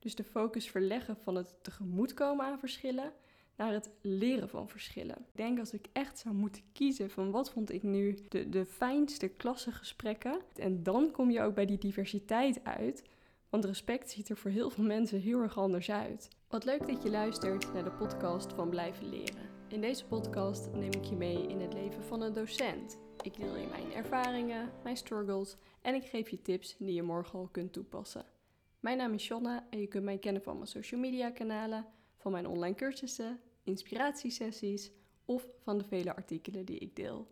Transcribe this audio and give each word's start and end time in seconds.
Dus 0.00 0.14
de 0.14 0.24
focus 0.24 0.70
verleggen 0.70 1.16
van 1.16 1.34
het 1.34 1.54
tegemoetkomen 1.62 2.44
aan 2.44 2.58
verschillen 2.58 3.12
naar 3.56 3.72
het 3.72 3.90
leren 4.00 4.48
van 4.48 4.68
verschillen. 4.68 5.16
Ik 5.18 5.36
denk 5.36 5.58
als 5.58 5.72
ik 5.72 5.86
echt 5.92 6.18
zou 6.18 6.34
moeten 6.34 6.62
kiezen 6.72 7.10
van 7.10 7.30
wat 7.30 7.50
vond 7.50 7.72
ik 7.72 7.82
nu 7.82 8.18
de, 8.28 8.48
de 8.48 8.66
fijnste 8.66 9.28
klassengesprekken. 9.28 10.40
En 10.54 10.82
dan 10.82 11.10
kom 11.10 11.30
je 11.30 11.42
ook 11.42 11.54
bij 11.54 11.66
die 11.66 11.78
diversiteit 11.78 12.64
uit. 12.64 13.04
Want 13.48 13.64
respect 13.64 14.10
ziet 14.10 14.28
er 14.28 14.36
voor 14.36 14.50
heel 14.50 14.70
veel 14.70 14.84
mensen 14.84 15.20
heel 15.20 15.40
erg 15.40 15.58
anders 15.58 15.90
uit. 15.90 16.28
Wat 16.48 16.64
leuk 16.64 16.86
dat 16.86 17.02
je 17.02 17.10
luistert 17.10 17.72
naar 17.72 17.84
de 17.84 17.92
podcast 17.92 18.52
van 18.52 18.68
Blijven 18.68 19.08
Leren. 19.08 19.48
In 19.68 19.80
deze 19.80 20.06
podcast 20.06 20.72
neem 20.72 20.92
ik 20.92 21.04
je 21.04 21.16
mee 21.16 21.46
in 21.46 21.60
het 21.60 21.72
leven 21.72 22.04
van 22.04 22.20
een 22.22 22.32
docent. 22.32 22.98
Ik 23.22 23.36
deel 23.36 23.56
je 23.56 23.66
mijn 23.66 23.92
ervaringen, 23.92 24.70
mijn 24.82 24.96
struggles 24.96 25.56
en 25.82 25.94
ik 25.94 26.04
geef 26.04 26.28
je 26.28 26.42
tips 26.42 26.76
die 26.78 26.94
je 26.94 27.02
morgen 27.02 27.38
al 27.38 27.48
kunt 27.52 27.72
toepassen. 27.72 28.24
Mijn 28.80 28.96
naam 28.96 29.14
is 29.14 29.28
Jonna 29.28 29.66
en 29.70 29.80
je 29.80 29.86
kunt 29.86 30.04
mij 30.04 30.18
kennen 30.18 30.42
van 30.42 30.56
mijn 30.56 30.68
social 30.68 31.00
media 31.00 31.30
kanalen, 31.30 31.86
van 32.16 32.32
mijn 32.32 32.46
online 32.46 32.74
cursussen, 32.74 33.40
inspiratiesessies 33.62 34.90
of 35.24 35.46
van 35.58 35.78
de 35.78 35.84
vele 35.84 36.16
artikelen 36.16 36.64
die 36.64 36.78
ik 36.78 36.96
deel. 36.96 37.26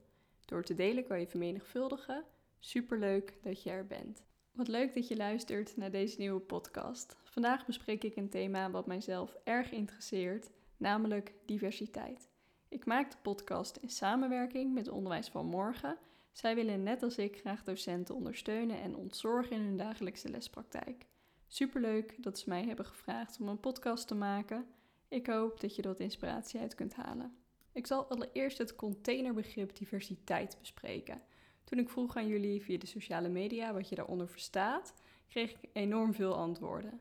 Door 0.44 0.62
te 0.62 0.74
delen 0.74 1.04
kan 1.04 1.20
je 1.20 1.26
vermenigvuldigen. 1.26 2.24
Superleuk 2.58 3.38
dat 3.42 3.62
je 3.62 3.70
er 3.70 3.86
bent. 3.86 4.22
Wat 4.52 4.68
leuk 4.68 4.94
dat 4.94 5.08
je 5.08 5.16
luistert 5.16 5.76
naar 5.76 5.90
deze 5.90 6.18
nieuwe 6.18 6.40
podcast. 6.40 7.16
Vandaag 7.24 7.66
bespreek 7.66 8.04
ik 8.04 8.16
een 8.16 8.28
thema 8.28 8.70
wat 8.70 8.86
mijzelf 8.86 9.36
erg 9.44 9.70
interesseert, 9.70 10.50
namelijk 10.76 11.32
diversiteit. 11.46 12.28
Ik 12.68 12.84
maak 12.84 13.10
de 13.10 13.16
podcast 13.22 13.76
in 13.76 13.90
samenwerking 13.90 14.74
met 14.74 14.88
Onderwijs 14.88 15.28
van 15.28 15.46
Morgen. 15.46 15.98
Zij 16.32 16.54
willen 16.54 16.82
net 16.82 17.02
als 17.02 17.18
ik 17.18 17.36
graag 17.36 17.62
docenten 17.62 18.14
ondersteunen 18.14 18.80
en 18.80 18.96
ontzorgen 18.96 19.56
in 19.56 19.62
hun 19.62 19.76
dagelijkse 19.76 20.28
lespraktijk. 20.28 21.06
Superleuk 21.50 22.22
dat 22.22 22.38
ze 22.38 22.48
mij 22.48 22.64
hebben 22.64 22.86
gevraagd 22.86 23.40
om 23.40 23.48
een 23.48 23.60
podcast 23.60 24.08
te 24.08 24.14
maken. 24.14 24.66
Ik 25.08 25.26
hoop 25.26 25.60
dat 25.60 25.76
je 25.76 25.82
er 25.82 25.88
wat 25.88 26.00
inspiratie 26.00 26.60
uit 26.60 26.74
kunt 26.74 26.94
halen. 26.94 27.36
Ik 27.72 27.86
zal 27.86 28.04
allereerst 28.04 28.58
het 28.58 28.76
containerbegrip 28.76 29.76
diversiteit 29.76 30.56
bespreken. 30.60 31.22
Toen 31.64 31.78
ik 31.78 31.88
vroeg 31.88 32.16
aan 32.16 32.26
jullie 32.26 32.62
via 32.62 32.78
de 32.78 32.86
sociale 32.86 33.28
media 33.28 33.72
wat 33.72 33.88
je 33.88 33.94
daaronder 33.94 34.28
verstaat, 34.28 34.94
kreeg 35.28 35.50
ik 35.50 35.70
enorm 35.72 36.14
veel 36.14 36.36
antwoorden. 36.36 37.00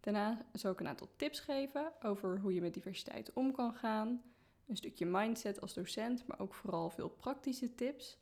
Daarna 0.00 0.46
zal 0.52 0.72
ik 0.72 0.80
een 0.80 0.88
aantal 0.88 1.10
tips 1.16 1.40
geven 1.40 1.92
over 2.02 2.38
hoe 2.40 2.54
je 2.54 2.60
met 2.60 2.74
diversiteit 2.74 3.32
om 3.32 3.52
kan 3.52 3.74
gaan. 3.74 4.22
Een 4.66 4.76
stukje 4.76 5.06
mindset 5.06 5.60
als 5.60 5.74
docent, 5.74 6.26
maar 6.26 6.40
ook 6.40 6.54
vooral 6.54 6.90
veel 6.90 7.08
praktische 7.08 7.74
tips. 7.74 8.18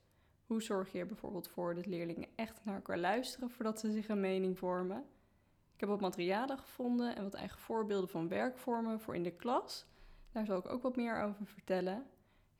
Hoe 0.47 0.62
zorg 0.62 0.92
je 0.92 0.98
er 0.98 1.06
bijvoorbeeld 1.06 1.48
voor 1.48 1.75
dat 1.75 1.86
leerlingen 1.86 2.28
echt 2.34 2.64
naar 2.64 2.75
elkaar 2.75 2.98
luisteren 2.98 3.50
voordat 3.50 3.81
ze 3.81 3.92
zich 3.92 4.09
een 4.09 4.20
mening 4.20 4.59
vormen? 4.59 5.05
Ik 5.75 5.80
heb 5.80 5.89
wat 5.89 6.00
materialen 6.00 6.58
gevonden 6.58 7.17
en 7.17 7.22
wat 7.22 7.34
eigen 7.34 7.58
voorbeelden 7.58 8.08
van 8.08 8.28
werkvormen 8.28 9.00
voor 9.00 9.14
in 9.14 9.22
de 9.22 9.36
klas. 9.36 9.86
Daar 10.33 10.47
zal 10.47 10.58
ik 10.58 10.69
ook 10.69 10.83
wat 10.83 10.97
meer 10.97 11.22
over 11.22 11.47
vertellen. 11.47 12.06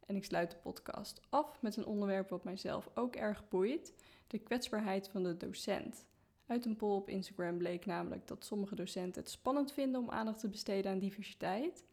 En 0.07 0.17
ik 0.17 0.25
sluit 0.25 0.51
de 0.51 0.57
podcast 0.57 1.21
af 1.29 1.63
met 1.63 1.77
een 1.77 1.87
onderwerp 1.87 2.29
wat 2.29 2.45
mijzelf 2.45 2.91
ook 2.95 3.17
erg 3.17 3.49
boeit: 3.49 3.95
de 4.27 4.39
kwetsbaarheid 4.39 5.09
van 5.09 5.23
de 5.23 5.37
docent. 5.37 6.07
Uit 6.47 6.65
een 6.65 6.77
poll 6.77 6.97
op 6.97 7.09
Instagram 7.09 7.59
bleek 7.59 7.87
namelijk 7.87 8.27
dat 8.27 8.45
sommige 8.45 8.75
docenten 8.75 9.23
het 9.23 9.31
spannend 9.31 9.73
vinden 9.73 10.01
om 10.01 10.11
aandacht 10.11 10.41
te 10.41 10.49
besteden 10.49 10.93
aan 10.93 10.99
diversiteit. 10.99 11.85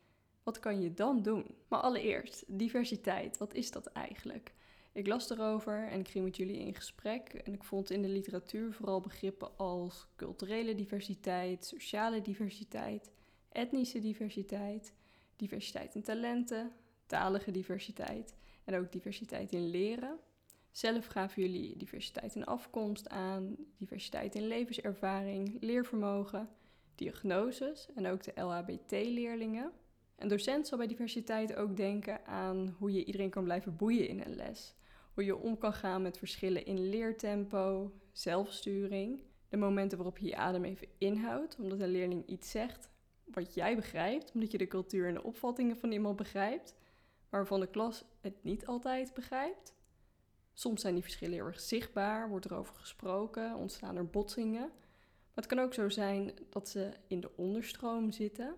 Wat 0.43 0.59
kan 0.59 0.81
je 0.81 0.93
dan 0.93 1.21
doen? 1.21 1.45
Maar 1.67 1.79
allereerst, 1.79 2.43
diversiteit, 2.47 3.37
wat 3.37 3.53
is 3.53 3.71
dat 3.71 3.85
eigenlijk? 3.85 4.53
Ik 4.93 5.07
las 5.07 5.29
erover 5.29 5.87
en 5.87 5.99
ik 5.99 6.07
ging 6.07 6.25
met 6.25 6.35
jullie 6.35 6.59
in 6.59 6.75
gesprek 6.75 7.33
en 7.33 7.53
ik 7.53 7.63
vond 7.63 7.89
in 7.89 8.01
de 8.01 8.07
literatuur 8.07 8.73
vooral 8.73 8.99
begrippen 8.99 9.57
als 9.57 10.07
culturele 10.15 10.75
diversiteit, 10.75 11.65
sociale 11.65 12.21
diversiteit, 12.21 13.11
etnische 13.51 13.99
diversiteit, 13.99 14.93
diversiteit 15.35 15.95
in 15.95 16.01
talenten, 16.01 16.71
talige 17.05 17.51
diversiteit 17.51 18.35
en 18.63 18.75
ook 18.75 18.91
diversiteit 18.91 19.51
in 19.51 19.69
leren. 19.69 20.19
Zelf 20.71 21.05
gaven 21.05 21.41
jullie 21.41 21.77
diversiteit 21.77 22.35
in 22.35 22.45
afkomst 22.45 23.09
aan, 23.09 23.55
diversiteit 23.77 24.35
in 24.35 24.47
levenservaring, 24.47 25.57
leervermogen, 25.59 26.49
diagnoses 26.95 27.87
en 27.95 28.07
ook 28.07 28.23
de 28.23 28.41
LHBT-leerlingen. 28.41 29.71
Een 30.15 30.27
docent 30.27 30.67
zal 30.67 30.77
bij 30.77 30.87
diversiteit 30.87 31.55
ook 31.55 31.77
denken 31.77 32.25
aan 32.25 32.75
hoe 32.77 32.91
je 32.91 33.05
iedereen 33.05 33.29
kan 33.29 33.43
blijven 33.43 33.75
boeien 33.75 34.07
in 34.07 34.21
een 34.21 34.35
les. 34.35 34.75
Hoe 35.21 35.29
je 35.29 35.37
om 35.37 35.57
kan 35.57 35.73
gaan 35.73 36.01
met 36.01 36.17
verschillen 36.17 36.65
in 36.65 36.89
leertempo, 36.89 37.91
zelfsturing. 38.11 39.23
De 39.49 39.57
momenten 39.57 39.97
waarop 39.97 40.17
je 40.17 40.25
je 40.25 40.35
adem 40.35 40.63
even 40.63 40.87
inhoudt, 40.97 41.57
omdat 41.59 41.79
een 41.79 41.91
leerling 41.91 42.27
iets 42.27 42.51
zegt 42.51 42.89
wat 43.23 43.53
jij 43.53 43.75
begrijpt, 43.75 44.31
omdat 44.33 44.51
je 44.51 44.57
de 44.57 44.67
cultuur 44.67 45.07
en 45.07 45.13
de 45.13 45.23
opvattingen 45.23 45.77
van 45.77 45.91
iemand 45.91 46.15
begrijpt, 46.15 46.75
maar 47.29 47.39
waarvan 47.39 47.59
de 47.59 47.67
klas 47.67 48.03
het 48.21 48.43
niet 48.43 48.65
altijd 48.65 49.13
begrijpt. 49.13 49.75
Soms 50.53 50.81
zijn 50.81 50.93
die 50.93 51.03
verschillen 51.03 51.35
heel 51.35 51.45
erg 51.45 51.59
zichtbaar, 51.59 52.29
wordt 52.29 52.45
er 52.45 52.53
over 52.55 52.75
gesproken, 52.75 53.55
ontstaan 53.55 53.95
er 53.97 54.09
botsingen. 54.09 54.69
Maar 54.69 55.43
het 55.43 55.45
kan 55.45 55.59
ook 55.59 55.73
zo 55.73 55.89
zijn 55.89 56.33
dat 56.49 56.69
ze 56.69 56.91
in 57.07 57.19
de 57.19 57.37
onderstroom 57.37 58.11
zitten 58.11 58.55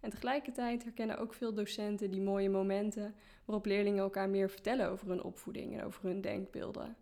en 0.00 0.10
tegelijkertijd 0.10 0.82
herkennen 0.82 1.18
ook 1.18 1.34
veel 1.34 1.54
docenten 1.54 2.10
die 2.10 2.20
mooie 2.20 2.50
momenten 2.50 3.14
waarop 3.44 3.66
leerlingen 3.66 4.02
elkaar 4.02 4.28
meer 4.28 4.50
vertellen 4.50 4.88
over 4.88 5.08
hun 5.08 5.22
opvoeding 5.22 5.78
en 5.78 5.84
over 5.84 6.04
hun 6.04 6.20
denkbeelden. 6.20 6.96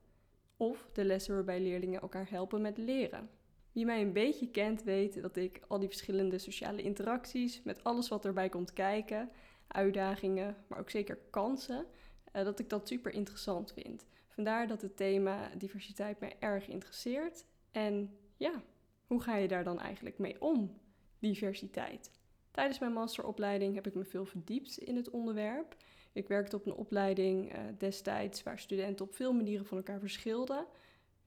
Of 0.57 0.89
de 0.93 1.05
lessen 1.05 1.35
waarbij 1.35 1.61
leerlingen 1.61 2.01
elkaar 2.01 2.31
helpen 2.31 2.61
met 2.61 2.79
leren. 2.79 3.31
Wie 3.73 3.85
mij 3.85 4.01
een 4.01 4.12
beetje 4.12 4.51
kent 4.51 4.83
weet 4.83 5.23
dat 5.23 5.37
ik 5.37 5.61
al 5.69 5.79
die 5.79 5.89
verschillende 5.89 6.39
sociale 6.39 6.83
interacties 6.83 7.62
met 7.62 7.85
alles 7.85 8.09
wat 8.09 8.25
erbij 8.25 8.49
komt 8.49 8.73
kijken, 8.73 9.31
uitdagingen, 9.67 10.56
maar 10.67 10.79
ook 10.79 10.91
zeker 10.91 11.19
kansen, 11.31 11.87
eh, 12.33 12.45
dat 12.45 12.59
ik 12.59 12.69
dat 12.69 12.89
super 12.89 13.12
interessant 13.12 13.73
vind. 13.73 14.06
Vandaar 14.29 14.67
dat 14.67 14.83
het 14.83 14.97
thema 14.97 15.51
diversiteit 15.56 16.21
mij 16.21 16.37
erg 16.39 16.69
interesseert. 16.69 17.45
En 17.71 18.17
ja, 18.37 18.62
hoe 19.06 19.21
ga 19.21 19.37
je 19.37 19.49
daar 19.49 19.65
dan 19.65 19.81
eigenlijk 19.81 20.19
mee 20.19 20.41
om? 20.41 20.81
Diversiteit. 21.19 22.11
Tijdens 22.56 22.78
mijn 22.78 22.93
masteropleiding 22.93 23.75
heb 23.75 23.87
ik 23.87 23.94
me 23.94 24.05
veel 24.05 24.25
verdiept 24.25 24.78
in 24.78 24.97
het 24.97 25.11
onderwerp. 25.11 25.77
Ik 26.12 26.28
werkte 26.28 26.56
op 26.56 26.67
een 26.67 26.75
opleiding 26.75 27.53
uh, 27.53 27.59
destijds 27.78 28.43
waar 28.43 28.59
studenten 28.59 29.05
op 29.05 29.15
veel 29.15 29.33
manieren 29.33 29.67
van 29.67 29.77
elkaar 29.77 30.00
verschilden. 30.00 30.67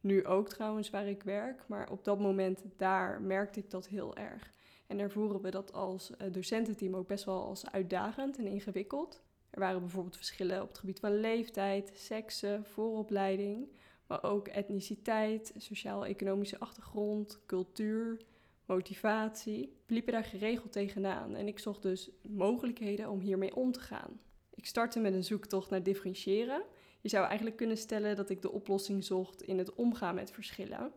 Nu 0.02 0.26
ook 0.26 0.50
trouwens 0.50 0.90
waar 0.90 1.08
ik 1.08 1.24
werk, 1.24 1.64
maar 1.68 1.92
op 1.92 2.04
dat 2.04 2.20
moment 2.20 2.64
daar 2.78 3.22
merkte 3.22 3.60
ik 3.60 3.70
dat 3.70 3.88
heel 3.88 4.16
erg. 4.16 4.52
En 4.88 5.00
ervoeren 5.00 5.42
we 5.42 5.50
dat 5.50 5.74
als 5.74 6.12
uh, 6.12 6.34
docententeam 6.34 6.96
ook 6.96 7.08
best 7.08 7.26
wel 7.26 7.44
als 7.44 7.72
uitdagend 7.72 8.38
en 8.38 8.48
ingewikkeld. 8.48 9.22
Er 9.50 9.60
waren 9.60 9.80
bijvoorbeeld 9.80 10.16
verschillen 10.16 10.62
op 10.62 10.68
het 10.68 10.78
gebied 10.78 11.00
van 11.00 11.20
leeftijd, 11.20 11.92
seksen, 11.94 12.66
vooropleiding, 12.66 13.68
maar 14.08 14.24
ook 14.24 14.48
etniciteit, 14.48 15.54
sociaal-economische 15.58 16.60
achtergrond, 16.60 17.40
cultuur, 17.46 18.18
motivatie, 18.70 19.78
liepen 19.88 20.14
daar 20.14 20.24
geregeld 20.24 20.72
tegenaan 20.72 21.36
en 21.36 21.48
ik 21.48 21.60
zocht 21.60 21.82
dus 21.82 22.10
mogelijkheden 22.22 23.10
om 23.10 23.20
hiermee 23.20 23.56
om 23.56 23.72
te 23.72 23.80
gaan. 23.80 24.20
Ik 24.54 24.66
startte 24.66 25.00
met 25.00 25.14
een 25.14 25.24
zoektocht 25.24 25.70
naar 25.70 25.84
differentiëren. 25.84 26.62
Je 27.02 27.10
zou 27.10 27.26
eigenlijk 27.26 27.56
kunnen 27.56 27.78
stellen 27.78 28.16
dat 28.16 28.30
ik 28.30 28.42
de 28.42 28.52
oplossing 28.52 29.04
zocht 29.04 29.42
in 29.42 29.58
het 29.58 29.74
omgaan 29.74 30.16
met 30.16 30.32
verschillen, 30.32 30.92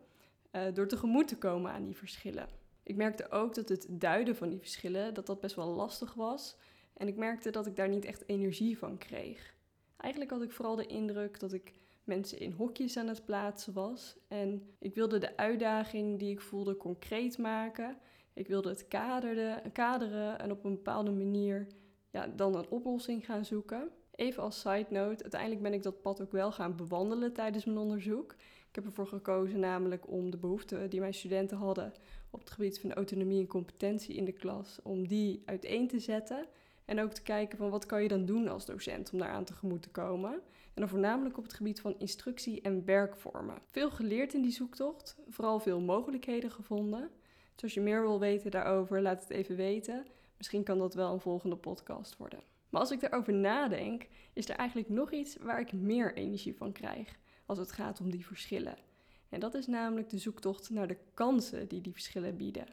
uh, 0.51 0.61
door 0.73 0.87
tegemoet 0.87 1.27
te 1.27 1.37
komen 1.37 1.71
aan 1.71 1.83
die 1.83 1.97
verschillen. 1.97 2.47
Ik 2.83 2.95
merkte 2.95 3.31
ook 3.31 3.55
dat 3.55 3.69
het 3.69 3.85
duiden 3.89 4.35
van 4.35 4.49
die 4.49 4.59
verschillen, 4.59 5.13
dat 5.13 5.25
dat 5.25 5.39
best 5.39 5.55
wel 5.55 5.67
lastig 5.67 6.13
was 6.13 6.57
en 6.93 7.07
ik 7.07 7.15
merkte 7.15 7.49
dat 7.49 7.65
ik 7.67 7.75
daar 7.75 7.89
niet 7.89 8.05
echt 8.05 8.23
energie 8.27 8.77
van 8.77 8.97
kreeg. 8.97 9.55
Eigenlijk 9.97 10.31
had 10.31 10.41
ik 10.41 10.51
vooral 10.51 10.75
de 10.75 10.85
indruk 10.85 11.39
dat 11.39 11.53
ik 11.53 11.73
mensen 12.03 12.39
in 12.39 12.51
hokjes 12.51 12.97
aan 12.97 13.07
het 13.07 13.25
plaatsen 13.25 13.73
was. 13.73 14.17
En 14.27 14.75
ik 14.79 14.95
wilde 14.95 15.17
de 15.17 15.37
uitdaging 15.37 16.19
die 16.19 16.31
ik 16.31 16.41
voelde 16.41 16.77
concreet 16.77 17.37
maken. 17.37 17.97
Ik 18.33 18.47
wilde 18.47 18.69
het 18.69 18.87
kaderen, 18.87 19.71
kaderen 19.71 20.39
en 20.39 20.51
op 20.51 20.63
een 20.63 20.75
bepaalde 20.75 21.11
manier 21.11 21.67
ja, 22.11 22.27
dan 22.27 22.55
een 22.55 22.69
oplossing 22.69 23.25
gaan 23.25 23.45
zoeken. 23.45 23.89
Even 24.15 24.43
als 24.43 24.59
side 24.59 24.87
note, 24.89 25.21
uiteindelijk 25.21 25.61
ben 25.61 25.73
ik 25.73 25.83
dat 25.83 26.01
pad 26.01 26.21
ook 26.21 26.31
wel 26.31 26.51
gaan 26.51 26.75
bewandelen 26.75 27.33
tijdens 27.33 27.65
mijn 27.65 27.77
onderzoek. 27.77 28.35
Ik 28.69 28.75
heb 28.75 28.85
ervoor 28.85 29.07
gekozen 29.07 29.59
namelijk 29.59 30.11
om 30.11 30.31
de 30.31 30.37
behoeften 30.37 30.89
die 30.89 30.99
mijn 30.99 31.13
studenten 31.13 31.57
hadden 31.57 31.93
op 32.29 32.39
het 32.39 32.49
gebied 32.49 32.79
van 32.79 32.93
autonomie 32.93 33.39
en 33.39 33.47
competentie 33.47 34.15
in 34.15 34.25
de 34.25 34.31
klas, 34.31 34.79
om 34.83 35.07
die 35.07 35.41
uiteen 35.45 35.87
te 35.87 35.99
zetten. 35.99 36.47
En 36.85 36.99
ook 36.99 37.11
te 37.11 37.21
kijken 37.21 37.57
van 37.57 37.69
wat 37.69 37.85
kan 37.85 38.01
je 38.01 38.07
dan 38.07 38.25
doen 38.25 38.47
als 38.47 38.65
docent 38.65 39.11
om 39.11 39.19
daaraan 39.19 39.43
tegemoet 39.43 39.81
te 39.81 39.89
komen. 39.89 40.31
En 40.73 40.81
dan 40.81 40.89
voornamelijk 40.89 41.37
op 41.37 41.43
het 41.43 41.53
gebied 41.53 41.81
van 41.81 41.95
instructie 41.97 42.61
en 42.61 42.85
werkvormen. 42.85 43.57
Veel 43.65 43.91
geleerd 43.91 44.33
in 44.33 44.41
die 44.41 44.51
zoektocht, 44.51 45.17
vooral 45.29 45.59
veel 45.59 45.79
mogelijkheden 45.79 46.51
gevonden. 46.51 47.09
Dus 47.53 47.63
als 47.63 47.73
je 47.73 47.81
meer 47.81 48.01
wil 48.01 48.19
weten 48.19 48.51
daarover, 48.51 49.01
laat 49.01 49.21
het 49.21 49.29
even 49.29 49.55
weten. 49.55 50.05
Misschien 50.37 50.63
kan 50.63 50.77
dat 50.77 50.93
wel 50.93 51.13
een 51.13 51.19
volgende 51.19 51.55
podcast 51.55 52.17
worden. 52.17 52.39
Maar 52.69 52.81
als 52.81 52.91
ik 52.91 53.01
erover 53.01 53.33
nadenk, 53.33 54.07
is 54.33 54.49
er 54.49 54.55
eigenlijk 54.55 54.89
nog 54.89 55.11
iets 55.11 55.37
waar 55.37 55.59
ik 55.59 55.73
meer 55.73 56.15
energie 56.15 56.55
van 56.55 56.71
krijg 56.71 57.17
als 57.45 57.57
het 57.57 57.71
gaat 57.71 57.99
om 57.99 58.11
die 58.11 58.25
verschillen. 58.25 58.77
En 59.29 59.39
dat 59.39 59.53
is 59.53 59.67
namelijk 59.67 60.09
de 60.09 60.17
zoektocht 60.17 60.69
naar 60.69 60.87
de 60.87 60.97
kansen 61.13 61.67
die 61.67 61.81
die 61.81 61.91
verschillen 61.91 62.37
bieden. 62.37 62.65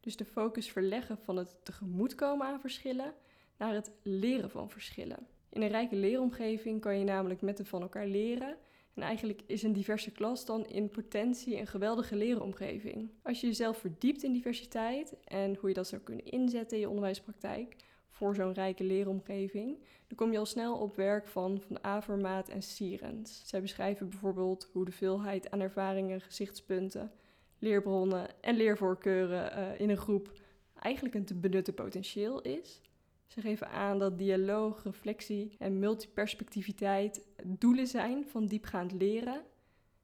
Dus 0.00 0.16
de 0.16 0.24
focus 0.24 0.70
verleggen 0.70 1.18
van 1.18 1.36
het 1.36 1.56
tegemoetkomen 1.62 2.46
aan 2.46 2.60
verschillen 2.60 3.14
naar 3.58 3.74
het 3.74 3.90
leren 4.02 4.50
van 4.50 4.70
verschillen. 4.70 5.26
In 5.50 5.62
een 5.62 5.68
rijke 5.68 5.96
leeromgeving 5.96 6.80
kan 6.80 6.98
je 6.98 7.04
namelijk 7.04 7.40
met 7.40 7.58
en 7.58 7.66
van 7.66 7.82
elkaar 7.82 8.06
leren. 8.06 8.56
En 8.94 9.02
eigenlijk 9.02 9.42
is 9.46 9.62
een 9.62 9.72
diverse 9.72 10.10
klas 10.10 10.44
dan 10.44 10.66
in 10.66 10.88
potentie 10.88 11.58
een 11.58 11.66
geweldige 11.66 12.16
leeromgeving. 12.16 13.10
Als 13.22 13.40
je 13.40 13.46
jezelf 13.46 13.78
verdiept 13.78 14.22
in 14.22 14.32
diversiteit 14.32 15.16
en 15.24 15.56
hoe 15.56 15.68
je 15.68 15.74
dat 15.74 15.88
zou 15.88 16.02
kunnen 16.02 16.24
inzetten 16.24 16.76
in 16.76 16.82
je 16.82 16.88
onderwijspraktijk 16.88 17.76
voor 18.08 18.34
zo'n 18.34 18.52
rijke 18.52 18.84
leeromgeving, 18.84 19.78
dan 20.06 20.16
kom 20.16 20.32
je 20.32 20.38
al 20.38 20.46
snel 20.46 20.76
op 20.76 20.96
werk 20.96 21.26
van 21.26 21.60
Van 21.60 21.84
Avermaat 21.84 22.48
en 22.48 22.62
Sierens. 22.62 23.42
Zij 23.44 23.60
beschrijven 23.60 24.08
bijvoorbeeld 24.08 24.68
hoe 24.72 24.84
de 24.84 24.92
veelheid 24.92 25.50
aan 25.50 25.60
ervaringen, 25.60 26.20
gezichtspunten, 26.20 27.12
leerbronnen 27.58 28.40
en 28.40 28.56
leervoorkeuren 28.56 29.58
uh, 29.58 29.80
in 29.80 29.90
een 29.90 29.96
groep 29.96 30.32
eigenlijk 30.80 31.14
een 31.14 31.24
te 31.24 31.34
benutten 31.34 31.74
potentieel 31.74 32.42
is. 32.42 32.80
Ze 33.26 33.40
geven 33.40 33.68
aan 33.68 33.98
dat 33.98 34.18
dialoog, 34.18 34.82
reflectie 34.84 35.54
en 35.58 35.78
multiperspectiviteit 35.78 37.24
doelen 37.44 37.86
zijn 37.86 38.26
van 38.26 38.46
diepgaand 38.46 38.92
leren. 38.92 39.42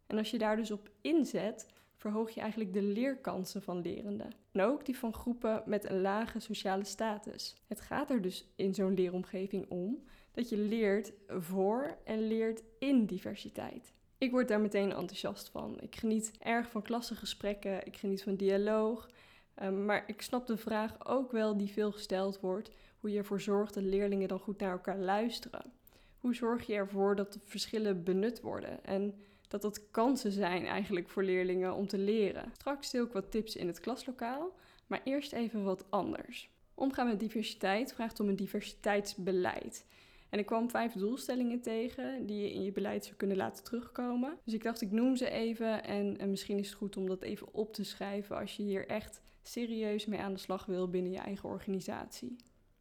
En 0.07 0.19
als 0.19 0.31
je 0.31 0.39
daar 0.39 0.57
dus 0.57 0.71
op 0.71 0.91
inzet, 1.01 1.67
verhoog 1.97 2.31
je 2.31 2.41
eigenlijk 2.41 2.73
de 2.73 2.83
leerkansen 2.83 3.63
van 3.63 3.83
lerenden. 3.83 4.31
En 4.53 4.61
ook 4.61 4.85
die 4.85 4.99
van 4.99 5.13
groepen 5.13 5.63
met 5.67 5.91
een 5.91 6.01
lage 6.01 6.41
sociale 6.41 6.85
status. 6.85 7.57
Het 7.67 7.81
gaat 7.81 8.11
er 8.11 8.23
dus 8.23 8.53
in 8.57 8.75
zo'n 8.75 8.95
leeromgeving 8.95 9.71
om 9.71 10.03
dat 10.33 10.49
je 10.49 10.57
leert 10.57 11.13
voor 11.29 11.97
en 12.05 12.27
leert 12.27 12.63
in 12.79 13.07
diversiteit. 13.07 13.93
Ik 14.19 14.31
word 14.31 14.49
daar 14.49 14.61
meteen 14.61 14.93
enthousiast 14.93 15.49
van. 15.49 15.81
Ik 15.81 15.97
geniet 15.97 16.33
erg 16.39 16.71
van 16.71 16.83
klassengesprekken, 16.83 17.87
ik 17.87 17.97
geniet 17.97 18.23
van 18.23 18.37
dialoog. 18.37 19.09
Ehm, 19.55 19.85
maar 19.85 20.05
ik 20.07 20.23
snap 20.23 20.47
de 20.47 20.57
vraag 20.57 21.07
ook 21.07 21.33
wel 21.33 21.57
die 21.57 21.71
veel 21.71 21.93
gesteld 21.93 22.41
wordt: 22.41 22.71
hoe 23.00 23.11
je 23.11 23.19
ervoor 23.19 23.41
zorgt 23.41 23.75
dat 23.75 23.82
leerlingen 23.82 24.29
dan 24.29 24.38
goed 24.38 24.58
naar 24.58 24.70
elkaar 24.70 24.99
luisteren. 24.99 25.73
Hoe 26.19 26.35
zorg 26.35 26.67
je 26.67 26.75
ervoor 26.75 27.17
dat 27.17 27.32
de 27.32 27.41
verschillen 27.44 28.05
benut 28.05 28.41
worden 28.41 28.85
en 28.85 29.14
dat 29.49 29.62
dat 29.62 29.91
kansen 29.91 30.32
zijn 30.32 30.67
eigenlijk 30.67 31.08
voor 31.08 31.23
leerlingen 31.23 31.75
om 31.75 31.87
te 31.87 31.99
leren. 31.99 32.50
Straks 32.55 32.91
deel 32.91 33.05
ik 33.05 33.12
wat 33.12 33.31
tips 33.31 33.56
in 33.56 33.67
het 33.67 33.81
klaslokaal, 33.81 34.56
maar 34.87 35.00
eerst 35.05 35.32
even 35.32 35.64
wat 35.64 35.91
anders. 35.91 36.50
Omgaan 36.75 37.06
met 37.06 37.20
diversiteit 37.20 37.93
vraagt 37.93 38.20
om 38.20 38.29
een 38.29 38.37
diversiteitsbeleid. 38.37 39.87
En 40.31 40.38
ik 40.38 40.47
kwam 40.47 40.70
vijf 40.70 40.93
doelstellingen 40.93 41.61
tegen 41.61 42.26
die 42.26 42.43
je 42.43 42.52
in 42.52 42.62
je 42.62 42.73
beleid 42.73 43.05
zou 43.05 43.17
kunnen 43.17 43.37
laten 43.37 43.64
terugkomen. 43.64 44.38
Dus 44.44 44.55
ik 44.55 44.62
dacht, 44.62 44.81
ik 44.81 44.91
noem 44.91 45.17
ze 45.17 45.31
even 45.31 45.85
en, 45.85 46.19
en 46.19 46.31
misschien 46.31 46.58
is 46.58 46.69
het 46.69 46.76
goed 46.76 46.97
om 46.97 47.06
dat 47.06 47.23
even 47.23 47.55
op 47.55 47.73
te 47.73 47.85
schrijven 47.85 48.37
als 48.37 48.56
je 48.56 48.62
hier 48.62 48.87
echt 48.87 49.20
serieus 49.43 50.06
mee 50.06 50.20
aan 50.20 50.32
de 50.32 50.38
slag 50.38 50.67
wil 50.67 50.91
binnen 50.91 51.12
je 51.12 51.19
eigen 51.19 51.49
organisatie. 51.49 52.37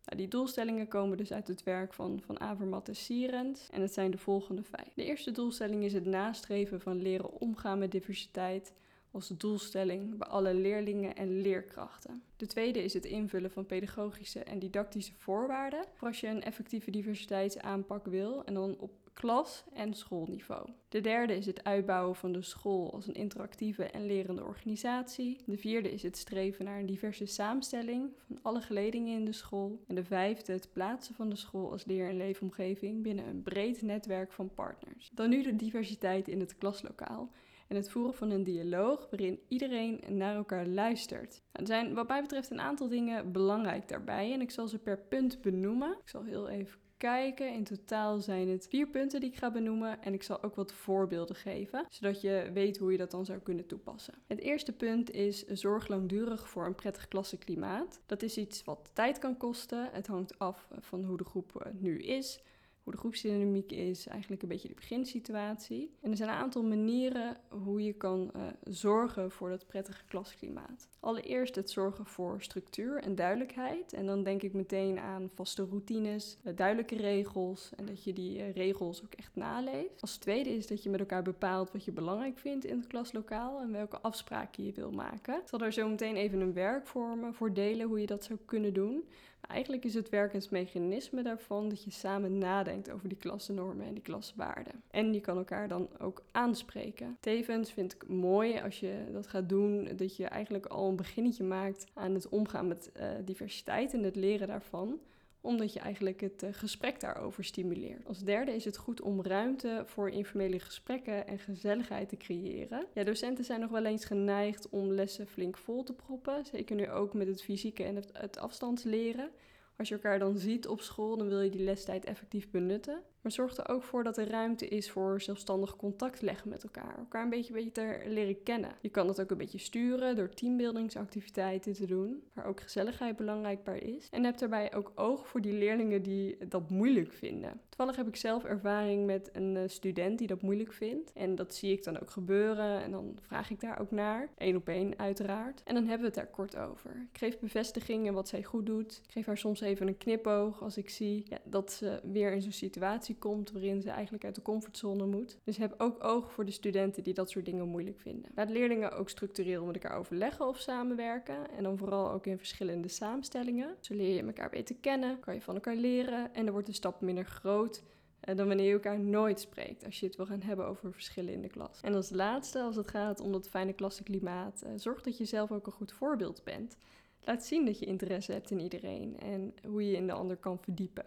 Nou, 0.09 0.21
die 0.21 0.29
doelstellingen 0.29 0.87
komen 0.87 1.17
dus 1.17 1.31
uit 1.31 1.47
het 1.47 1.63
werk 1.63 1.93
van, 1.93 2.21
van 2.25 2.39
Avermatt 2.39 2.87
en 2.87 2.95
Sierens 2.95 3.67
en 3.71 3.81
het 3.81 3.93
zijn 3.93 4.11
de 4.11 4.17
volgende 4.17 4.63
vijf. 4.63 4.93
De 4.93 5.03
eerste 5.03 5.31
doelstelling 5.31 5.83
is 5.83 5.93
het 5.93 6.05
nastreven 6.05 6.81
van 6.81 7.01
leren 7.01 7.39
omgaan 7.41 7.79
met 7.79 7.91
diversiteit 7.91 8.73
als 9.11 9.27
doelstelling 9.27 10.17
bij 10.17 10.27
alle 10.27 10.53
leerlingen 10.53 11.15
en 11.15 11.41
leerkrachten. 11.41 12.23
De 12.35 12.45
tweede 12.45 12.83
is 12.83 12.93
het 12.93 13.05
invullen 13.05 13.51
van 13.51 13.65
pedagogische 13.65 14.43
en 14.43 14.59
didactische 14.59 15.13
voorwaarden 15.17 15.85
voor 15.93 16.07
als 16.07 16.19
je 16.19 16.27
een 16.27 16.43
effectieve 16.43 16.91
diversiteitsaanpak 16.91 18.05
wil 18.05 18.45
en 18.45 18.53
dan 18.53 18.75
op 18.79 18.91
klas- 19.19 19.63
en 19.73 19.93
schoolniveau. 19.93 20.69
De 20.89 21.01
derde 21.01 21.35
is 21.37 21.45
het 21.45 21.63
uitbouwen 21.63 22.15
van 22.15 22.31
de 22.31 22.41
school 22.41 22.93
als 22.93 23.07
een 23.07 23.13
interactieve 23.13 23.83
en 23.83 24.05
lerende 24.05 24.43
organisatie. 24.43 25.41
De 25.45 25.57
vierde 25.57 25.91
is 25.91 26.03
het 26.03 26.17
streven 26.17 26.65
naar 26.65 26.79
een 26.79 26.85
diverse 26.85 27.25
samenstelling 27.25 28.11
van 28.27 28.39
alle 28.41 28.61
geledingen 28.61 29.13
in 29.13 29.25
de 29.25 29.31
school. 29.31 29.83
En 29.87 29.95
de 29.95 30.03
vijfde 30.03 30.53
het 30.53 30.69
plaatsen 30.73 31.15
van 31.15 31.29
de 31.29 31.35
school 31.35 31.71
als 31.71 31.85
leer- 31.85 32.09
en 32.09 32.17
leefomgeving 32.17 33.03
binnen 33.03 33.27
een 33.27 33.43
breed 33.43 33.81
netwerk 33.81 34.31
van 34.31 34.53
partners. 34.53 35.09
Dan 35.13 35.29
nu 35.29 35.43
de 35.43 35.55
diversiteit 35.55 36.27
in 36.27 36.39
het 36.39 36.57
klaslokaal 36.57 37.31
en 37.67 37.75
het 37.75 37.89
voeren 37.89 38.13
van 38.13 38.29
een 38.29 38.43
dialoog 38.43 39.07
waarin 39.09 39.39
iedereen 39.47 40.01
naar 40.07 40.35
elkaar 40.35 40.67
luistert. 40.67 41.41
Nou, 41.51 41.65
er 41.65 41.67
zijn 41.67 41.93
wat 41.93 42.07
mij 42.07 42.21
betreft 42.21 42.49
een 42.49 42.61
aantal 42.61 42.87
dingen 42.87 43.31
belangrijk 43.31 43.87
daarbij 43.87 44.33
en 44.33 44.41
ik 44.41 44.51
zal 44.51 44.67
ze 44.67 44.77
per 44.77 44.97
punt 44.97 45.41
benoemen. 45.41 45.91
Ik 45.91 46.09
zal 46.09 46.23
heel 46.23 46.49
even 46.49 46.79
kijken. 46.99 47.53
In 47.53 47.63
totaal 47.63 48.19
zijn 48.19 48.49
het 48.49 48.67
vier 48.69 48.87
punten 48.87 49.19
die 49.19 49.29
ik 49.29 49.37
ga 49.37 49.51
benoemen 49.51 50.01
en 50.01 50.13
ik 50.13 50.23
zal 50.23 50.43
ook 50.43 50.55
wat 50.55 50.73
voorbeelden 50.73 51.35
geven, 51.35 51.85
zodat 51.89 52.21
je 52.21 52.49
weet 52.53 52.77
hoe 52.77 52.91
je 52.91 52.97
dat 52.97 53.11
dan 53.11 53.25
zou 53.25 53.39
kunnen 53.39 53.67
toepassen. 53.67 54.13
Het 54.27 54.39
eerste 54.39 54.71
punt 54.71 55.11
is 55.11 55.45
zorg 55.45 55.87
langdurig 55.87 56.49
voor 56.49 56.65
een 56.65 56.75
prettig 56.75 57.07
klassenklimaat. 57.07 57.99
Dat 58.05 58.21
is 58.21 58.37
iets 58.37 58.63
wat 58.63 58.89
tijd 58.93 59.19
kan 59.19 59.37
kosten. 59.37 59.89
Het 59.91 60.07
hangt 60.07 60.39
af 60.39 60.67
van 60.79 61.03
hoe 61.03 61.17
de 61.17 61.25
groep 61.25 61.61
eh, 61.61 61.71
nu 61.73 61.99
is 61.99 62.39
hoe 62.83 62.93
de 62.93 62.99
groepsdynamiek 62.99 63.71
is, 63.71 64.07
eigenlijk 64.07 64.41
een 64.41 64.47
beetje 64.47 64.67
de 64.67 64.73
beginsituatie. 64.73 65.91
En 66.01 66.11
er 66.11 66.17
zijn 66.17 66.29
een 66.29 66.35
aantal 66.35 66.63
manieren 66.63 67.37
hoe 67.49 67.83
je 67.83 67.93
kan 67.93 68.31
uh, 68.35 68.41
zorgen 68.63 69.31
voor 69.31 69.49
dat 69.49 69.67
prettige 69.67 70.05
klasklimaat. 70.05 70.87
Allereerst 70.99 71.55
het 71.55 71.69
zorgen 71.69 72.05
voor 72.05 72.41
structuur 72.41 73.01
en 73.03 73.15
duidelijkheid. 73.15 73.93
En 73.93 74.05
dan 74.05 74.23
denk 74.23 74.41
ik 74.43 74.53
meteen 74.53 74.99
aan 74.99 75.29
vaste 75.33 75.65
routines, 75.65 76.37
uh, 76.43 76.55
duidelijke 76.55 76.95
regels 76.95 77.71
en 77.75 77.85
dat 77.85 78.03
je 78.03 78.13
die 78.13 78.37
uh, 78.37 78.53
regels 78.53 79.03
ook 79.03 79.13
echt 79.13 79.35
naleeft. 79.35 80.01
Als 80.01 80.17
tweede 80.17 80.49
is 80.49 80.67
dat 80.67 80.83
je 80.83 80.89
met 80.89 80.99
elkaar 80.99 81.23
bepaalt 81.23 81.71
wat 81.71 81.85
je 81.85 81.91
belangrijk 81.91 82.37
vindt 82.37 82.65
in 82.65 82.77
het 82.77 82.87
klaslokaal 82.87 83.59
en 83.59 83.71
welke 83.71 83.99
afspraken 83.99 84.63
je 84.63 84.71
wil 84.71 84.91
maken. 84.91 85.35
Ik 85.35 85.47
zal 85.47 85.59
daar 85.59 85.73
zo 85.73 85.89
meteen 85.89 86.15
even 86.15 86.39
een 86.39 86.53
werk 86.53 86.87
vormen 86.87 87.33
voor 87.33 87.53
delen 87.53 87.87
hoe 87.87 87.99
je 87.99 88.05
dat 88.05 88.23
zou 88.23 88.39
kunnen 88.45 88.73
doen. 88.73 89.03
Eigenlijk 89.47 89.85
is 89.85 89.93
het 89.93 90.09
werkensmechanisme 90.09 91.23
daarvan 91.23 91.69
dat 91.69 91.83
je 91.83 91.91
samen 91.91 92.37
nadenkt 92.37 92.91
over 92.91 93.09
die 93.09 93.17
klassennormen 93.17 93.85
en 93.85 93.93
die 93.93 94.03
klassenwaarden. 94.03 94.83
En 94.91 95.13
je 95.13 95.21
kan 95.21 95.37
elkaar 95.37 95.67
dan 95.67 95.89
ook 95.99 96.23
aanspreken. 96.31 97.17
Tevens 97.19 97.71
vind 97.71 97.93
ik 97.93 98.07
mooi 98.07 98.59
als 98.59 98.79
je 98.79 99.03
dat 99.11 99.27
gaat 99.27 99.49
doen, 99.49 99.89
dat 99.95 100.15
je 100.15 100.25
eigenlijk 100.25 100.65
al 100.65 100.89
een 100.89 100.95
beginnetje 100.95 101.43
maakt 101.43 101.85
aan 101.93 102.13
het 102.13 102.29
omgaan 102.29 102.67
met 102.67 102.91
uh, 102.97 103.09
diversiteit 103.25 103.93
en 103.93 104.03
het 104.03 104.15
leren 104.15 104.47
daarvan 104.47 104.99
omdat 105.41 105.73
je 105.73 105.79
eigenlijk 105.79 106.21
het 106.21 106.43
uh, 106.43 106.49
gesprek 106.51 106.99
daarover 106.99 107.43
stimuleert. 107.43 108.05
Als 108.05 108.19
derde 108.19 108.55
is 108.55 108.65
het 108.65 108.77
goed 108.77 109.01
om 109.01 109.21
ruimte 109.21 109.83
voor 109.85 110.09
informele 110.09 110.59
gesprekken 110.59 111.27
en 111.27 111.39
gezelligheid 111.39 112.09
te 112.09 112.17
creëren. 112.17 112.85
Ja, 112.93 113.03
docenten 113.03 113.45
zijn 113.45 113.59
nog 113.59 113.71
wel 113.71 113.85
eens 113.85 114.05
geneigd 114.05 114.69
om 114.69 114.91
lessen 114.91 115.27
flink 115.27 115.57
vol 115.57 115.83
te 115.83 115.93
proppen, 115.93 116.45
zeker 116.45 116.75
nu 116.75 116.89
ook 116.89 117.13
met 117.13 117.27
het 117.27 117.41
fysieke 117.41 117.83
en 117.83 117.95
het 118.13 118.37
afstandsleren. 118.37 119.29
Als 119.77 119.87
je 119.87 119.93
elkaar 119.93 120.19
dan 120.19 120.37
ziet 120.37 120.67
op 120.67 120.81
school, 120.81 121.17
dan 121.17 121.27
wil 121.27 121.41
je 121.41 121.49
die 121.49 121.63
lestijd 121.63 122.05
effectief 122.05 122.49
benutten. 122.49 123.01
Maar 123.21 123.31
zorg 123.31 123.57
er 123.57 123.69
ook 123.69 123.83
voor 123.83 124.03
dat 124.03 124.17
er 124.17 124.29
ruimte 124.29 124.67
is 124.67 124.91
voor 124.91 125.21
zelfstandig 125.21 125.75
contact 125.75 126.21
leggen 126.21 126.49
met 126.49 126.63
elkaar. 126.63 126.97
Elkaar 126.97 127.23
een 127.23 127.29
beetje 127.29 127.53
beter 127.53 128.01
leren 128.07 128.43
kennen. 128.43 128.71
Je 128.81 128.89
kan 128.89 129.07
dat 129.07 129.21
ook 129.21 129.31
een 129.31 129.37
beetje 129.37 129.57
sturen 129.57 130.15
door 130.15 130.29
teambuildingsactiviteiten 130.29 131.73
te 131.73 131.85
doen, 131.85 132.23
waar 132.33 132.45
ook 132.45 132.61
gezelligheid 132.61 133.15
belangrijkbaar 133.15 133.83
is. 133.83 134.07
En 134.11 134.23
heb 134.23 134.37
daarbij 134.37 134.73
ook 134.73 134.91
oog 134.95 135.27
voor 135.27 135.41
die 135.41 135.53
leerlingen 135.53 136.03
die 136.03 136.37
dat 136.47 136.69
moeilijk 136.69 137.13
vinden. 137.13 137.61
Toevallig 137.69 137.95
heb 137.95 138.07
ik 138.07 138.15
zelf 138.15 138.43
ervaring 138.43 139.05
met 139.05 139.29
een 139.33 139.57
eh, 139.57 139.63
student 139.67 140.17
die 140.17 140.27
dat 140.27 140.41
moeilijk 140.41 140.73
vindt. 140.73 141.13
En 141.13 141.35
dat 141.35 141.55
zie 141.55 141.71
ik 141.71 141.83
dan 141.83 141.99
ook 141.99 142.09
gebeuren 142.09 142.83
en 142.83 142.91
dan 142.91 143.17
vraag 143.21 143.49
ik 143.49 143.59
daar 143.59 143.79
ook 143.79 143.91
naar. 143.91 144.29
Eén 144.37 144.55
op 144.55 144.67
één 144.67 144.99
uiteraard. 144.99 145.61
En 145.63 145.73
dan 145.73 145.83
hebben 145.83 145.99
we 145.99 146.05
het 146.05 146.15
daar 146.15 146.35
kort 146.35 146.57
over. 146.57 147.07
Ik 147.11 147.17
geef 147.17 147.39
bevestigingen 147.39 148.13
wat 148.13 148.27
zij 148.27 148.43
goed 148.43 148.65
doet. 148.65 149.01
Ik 149.05 149.11
geef 149.11 149.25
haar 149.25 149.37
soms 149.37 149.61
even 149.61 149.87
een 149.87 149.97
knipoog 149.97 150.61
als 150.61 150.77
ik 150.77 150.89
zie 150.89 151.23
ja, 151.27 151.37
dat 151.43 151.71
ze 151.71 151.99
weer 152.03 152.31
in 152.31 152.41
zo'n 152.41 152.51
situatie 152.51 153.08
komt 153.17 153.51
waarin 153.51 153.81
ze 153.81 153.89
eigenlijk 153.89 154.25
uit 154.25 154.35
de 154.35 154.41
comfortzone 154.41 155.05
moet. 155.05 155.37
Dus 155.43 155.57
heb 155.57 155.75
ook 155.77 156.03
oog 156.03 156.31
voor 156.31 156.45
de 156.45 156.51
studenten 156.51 157.03
die 157.03 157.13
dat 157.13 157.29
soort 157.29 157.45
dingen 157.45 157.67
moeilijk 157.67 157.99
vinden. 157.99 158.31
Laat 158.35 158.49
leerlingen 158.49 158.91
ook 158.91 159.09
structureel 159.09 159.65
met 159.65 159.75
elkaar 159.75 159.97
overleggen 159.97 160.47
of 160.47 160.59
samenwerken 160.59 161.51
en 161.51 161.63
dan 161.63 161.77
vooral 161.77 162.11
ook 162.11 162.25
in 162.25 162.37
verschillende 162.37 162.87
samenstellingen. 162.87 163.75
Zo 163.79 163.95
leer 163.95 164.15
je 164.15 164.23
elkaar 164.23 164.49
beter 164.49 164.75
kennen, 164.75 165.19
kan 165.19 165.33
je 165.33 165.41
van 165.41 165.55
elkaar 165.55 165.75
leren 165.75 166.33
en 166.33 166.43
dan 166.43 166.51
wordt 166.51 166.67
de 166.67 166.73
stap 166.73 167.01
minder 167.01 167.25
groot 167.25 167.83
eh, 168.19 168.35
dan 168.35 168.47
wanneer 168.47 168.65
je 168.65 168.73
elkaar 168.73 168.99
nooit 168.99 169.39
spreekt 169.39 169.85
als 169.85 169.99
je 169.99 170.05
het 170.05 170.15
wil 170.15 170.25
gaan 170.25 170.41
hebben 170.41 170.65
over 170.65 170.91
verschillen 170.91 171.33
in 171.33 171.41
de 171.41 171.49
klas. 171.49 171.81
En 171.81 171.93
als 171.93 172.09
laatste, 172.09 172.61
als 172.61 172.75
het 172.75 172.87
gaat 172.87 173.19
om 173.19 173.31
dat 173.31 173.49
fijne 173.49 173.73
klassenklimaat, 173.73 174.63
uh, 174.65 174.71
zorg 174.75 175.01
dat 175.01 175.17
je 175.17 175.25
zelf 175.25 175.51
ook 175.51 175.65
een 175.65 175.71
goed 175.71 175.91
voorbeeld 175.91 176.43
bent. 176.43 176.77
Laat 177.21 177.45
zien 177.45 177.65
dat 177.65 177.79
je 177.79 177.85
interesse 177.85 178.31
hebt 178.31 178.51
in 178.51 178.59
iedereen 178.59 179.19
en 179.19 179.53
hoe 179.67 179.87
je 179.87 179.95
in 179.95 180.07
de 180.07 180.13
ander 180.13 180.37
kan 180.37 180.59
verdiepen. 180.59 181.05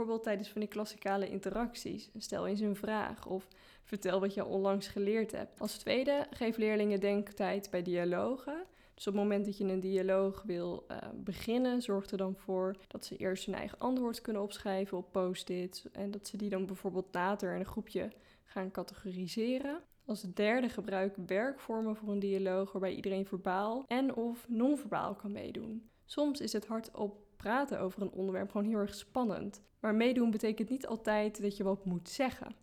Bijvoorbeeld 0.00 0.28
tijdens 0.28 0.52
van 0.52 0.60
die 0.60 0.70
klassikale 0.70 1.30
interacties. 1.30 2.10
Stel 2.16 2.46
eens 2.46 2.60
een 2.60 2.76
vraag 2.76 3.26
of 3.26 3.48
vertel 3.84 4.20
wat 4.20 4.34
je 4.34 4.44
onlangs 4.44 4.88
geleerd 4.88 5.32
hebt. 5.32 5.60
Als 5.60 5.78
tweede, 5.78 6.26
geef 6.30 6.56
leerlingen 6.56 7.00
denktijd 7.00 7.70
bij 7.70 7.82
dialogen. 7.82 8.64
Dus 8.94 9.06
op 9.06 9.12
het 9.12 9.22
moment 9.22 9.44
dat 9.44 9.58
je 9.58 9.64
een 9.64 9.80
dialoog 9.80 10.42
wil 10.42 10.86
uh, 10.90 10.96
beginnen, 11.14 11.82
zorg 11.82 12.10
er 12.10 12.16
dan 12.16 12.36
voor 12.36 12.76
dat 12.88 13.04
ze 13.04 13.16
eerst 13.16 13.46
hun 13.46 13.54
eigen 13.54 13.78
antwoord 13.78 14.20
kunnen 14.20 14.42
opschrijven 14.42 14.98
op 14.98 15.12
post-its. 15.12 15.90
En 15.90 16.10
dat 16.10 16.26
ze 16.26 16.36
die 16.36 16.50
dan 16.50 16.66
bijvoorbeeld 16.66 17.08
later 17.12 17.54
in 17.54 17.60
een 17.60 17.66
groepje 17.66 18.12
gaan 18.44 18.70
categoriseren. 18.70 19.80
Als 20.04 20.22
derde 20.22 20.68
gebruik 20.68 21.16
werkvormen 21.26 21.96
voor 21.96 22.08
een 22.08 22.18
dialoog 22.18 22.72
waarbij 22.72 22.94
iedereen 22.94 23.26
verbaal 23.26 23.84
en 23.86 24.14
of 24.14 24.48
non-verbaal 24.48 25.14
kan 25.14 25.32
meedoen. 25.32 25.90
Soms 26.04 26.40
is 26.40 26.52
het 26.52 26.66
hardop 26.66 27.28
praten 27.42 27.80
over 27.80 28.02
een 28.02 28.10
onderwerp 28.10 28.50
gewoon 28.50 28.66
heel 28.66 28.78
erg 28.78 28.94
spannend. 28.94 29.62
Maar 29.80 29.94
meedoen 29.94 30.30
betekent 30.30 30.68
niet 30.68 30.86
altijd 30.86 31.42
dat 31.42 31.56
je 31.56 31.64
wat 31.64 31.84
moet 31.84 32.08
zeggen. 32.08 32.54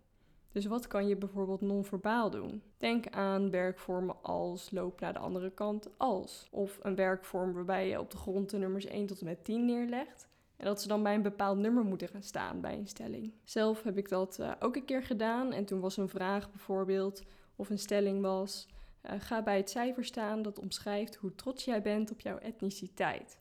Dus 0.52 0.66
wat 0.66 0.88
kan 0.88 1.08
je 1.08 1.16
bijvoorbeeld 1.16 1.62
non-verbaal 1.62 2.30
doen? 2.30 2.62
Denk 2.78 3.08
aan 3.08 3.50
werkvormen 3.52 4.24
als 4.24 4.72
loop 4.72 5.00
naar 5.00 5.14
de 5.14 5.20
andere 5.20 5.52
kant 5.52 5.90
als. 5.98 6.48
Of 6.52 6.80
een 6.82 6.96
werkvorm 6.96 7.54
waarbij 7.54 7.88
je 7.88 8.00
op 8.00 8.12
de 8.12 8.18
grond 8.18 8.50
de 8.50 8.58
nummers 8.58 8.86
1 8.86 9.06
tot 9.06 9.20
en 9.20 9.26
met 9.26 9.44
10 9.44 9.66
neerlegt. 9.66 10.28
En 10.58 10.66
dat 10.66 10.82
ze 10.82 10.88
dan 10.88 11.04
bij 11.04 11.16
een 11.16 11.22
bepaald 11.22 11.58
nummer 11.58 11.84
moeten 11.84 12.08
gaan 12.08 12.24
staan 12.24 12.62
bij 12.62 12.78
een 12.78 12.88
stelling. 12.88 13.34
Zelf 13.44 13.84
heb 13.84 13.98
ik 13.98 14.10
dat 14.10 14.38
uh, 14.40 14.52
ook 14.60 14.76
een 14.76 14.86
keer 14.86 15.04
gedaan. 15.04 15.52
En 15.54 15.66
toen 15.66 15.80
was 15.80 15.98
een 15.98 16.10
vraag 16.10 16.52
bijvoorbeeld 16.52 17.24
of 17.56 17.70
een 17.70 17.80
stelling 17.80 18.22
was: 18.22 18.68
uh, 19.04 19.12
ga 19.20 19.44
bij 19.44 19.58
het 19.58 19.70
cijfer 19.70 20.06
staan 20.06 20.42
dat 20.42 20.60
omschrijft 20.60 21.16
hoe 21.16 21.36
trots 21.36 21.66
jij 21.66 21.82
bent 21.82 22.12
op 22.12 22.22
jouw 22.22 22.38
etniciteit. 22.38 23.38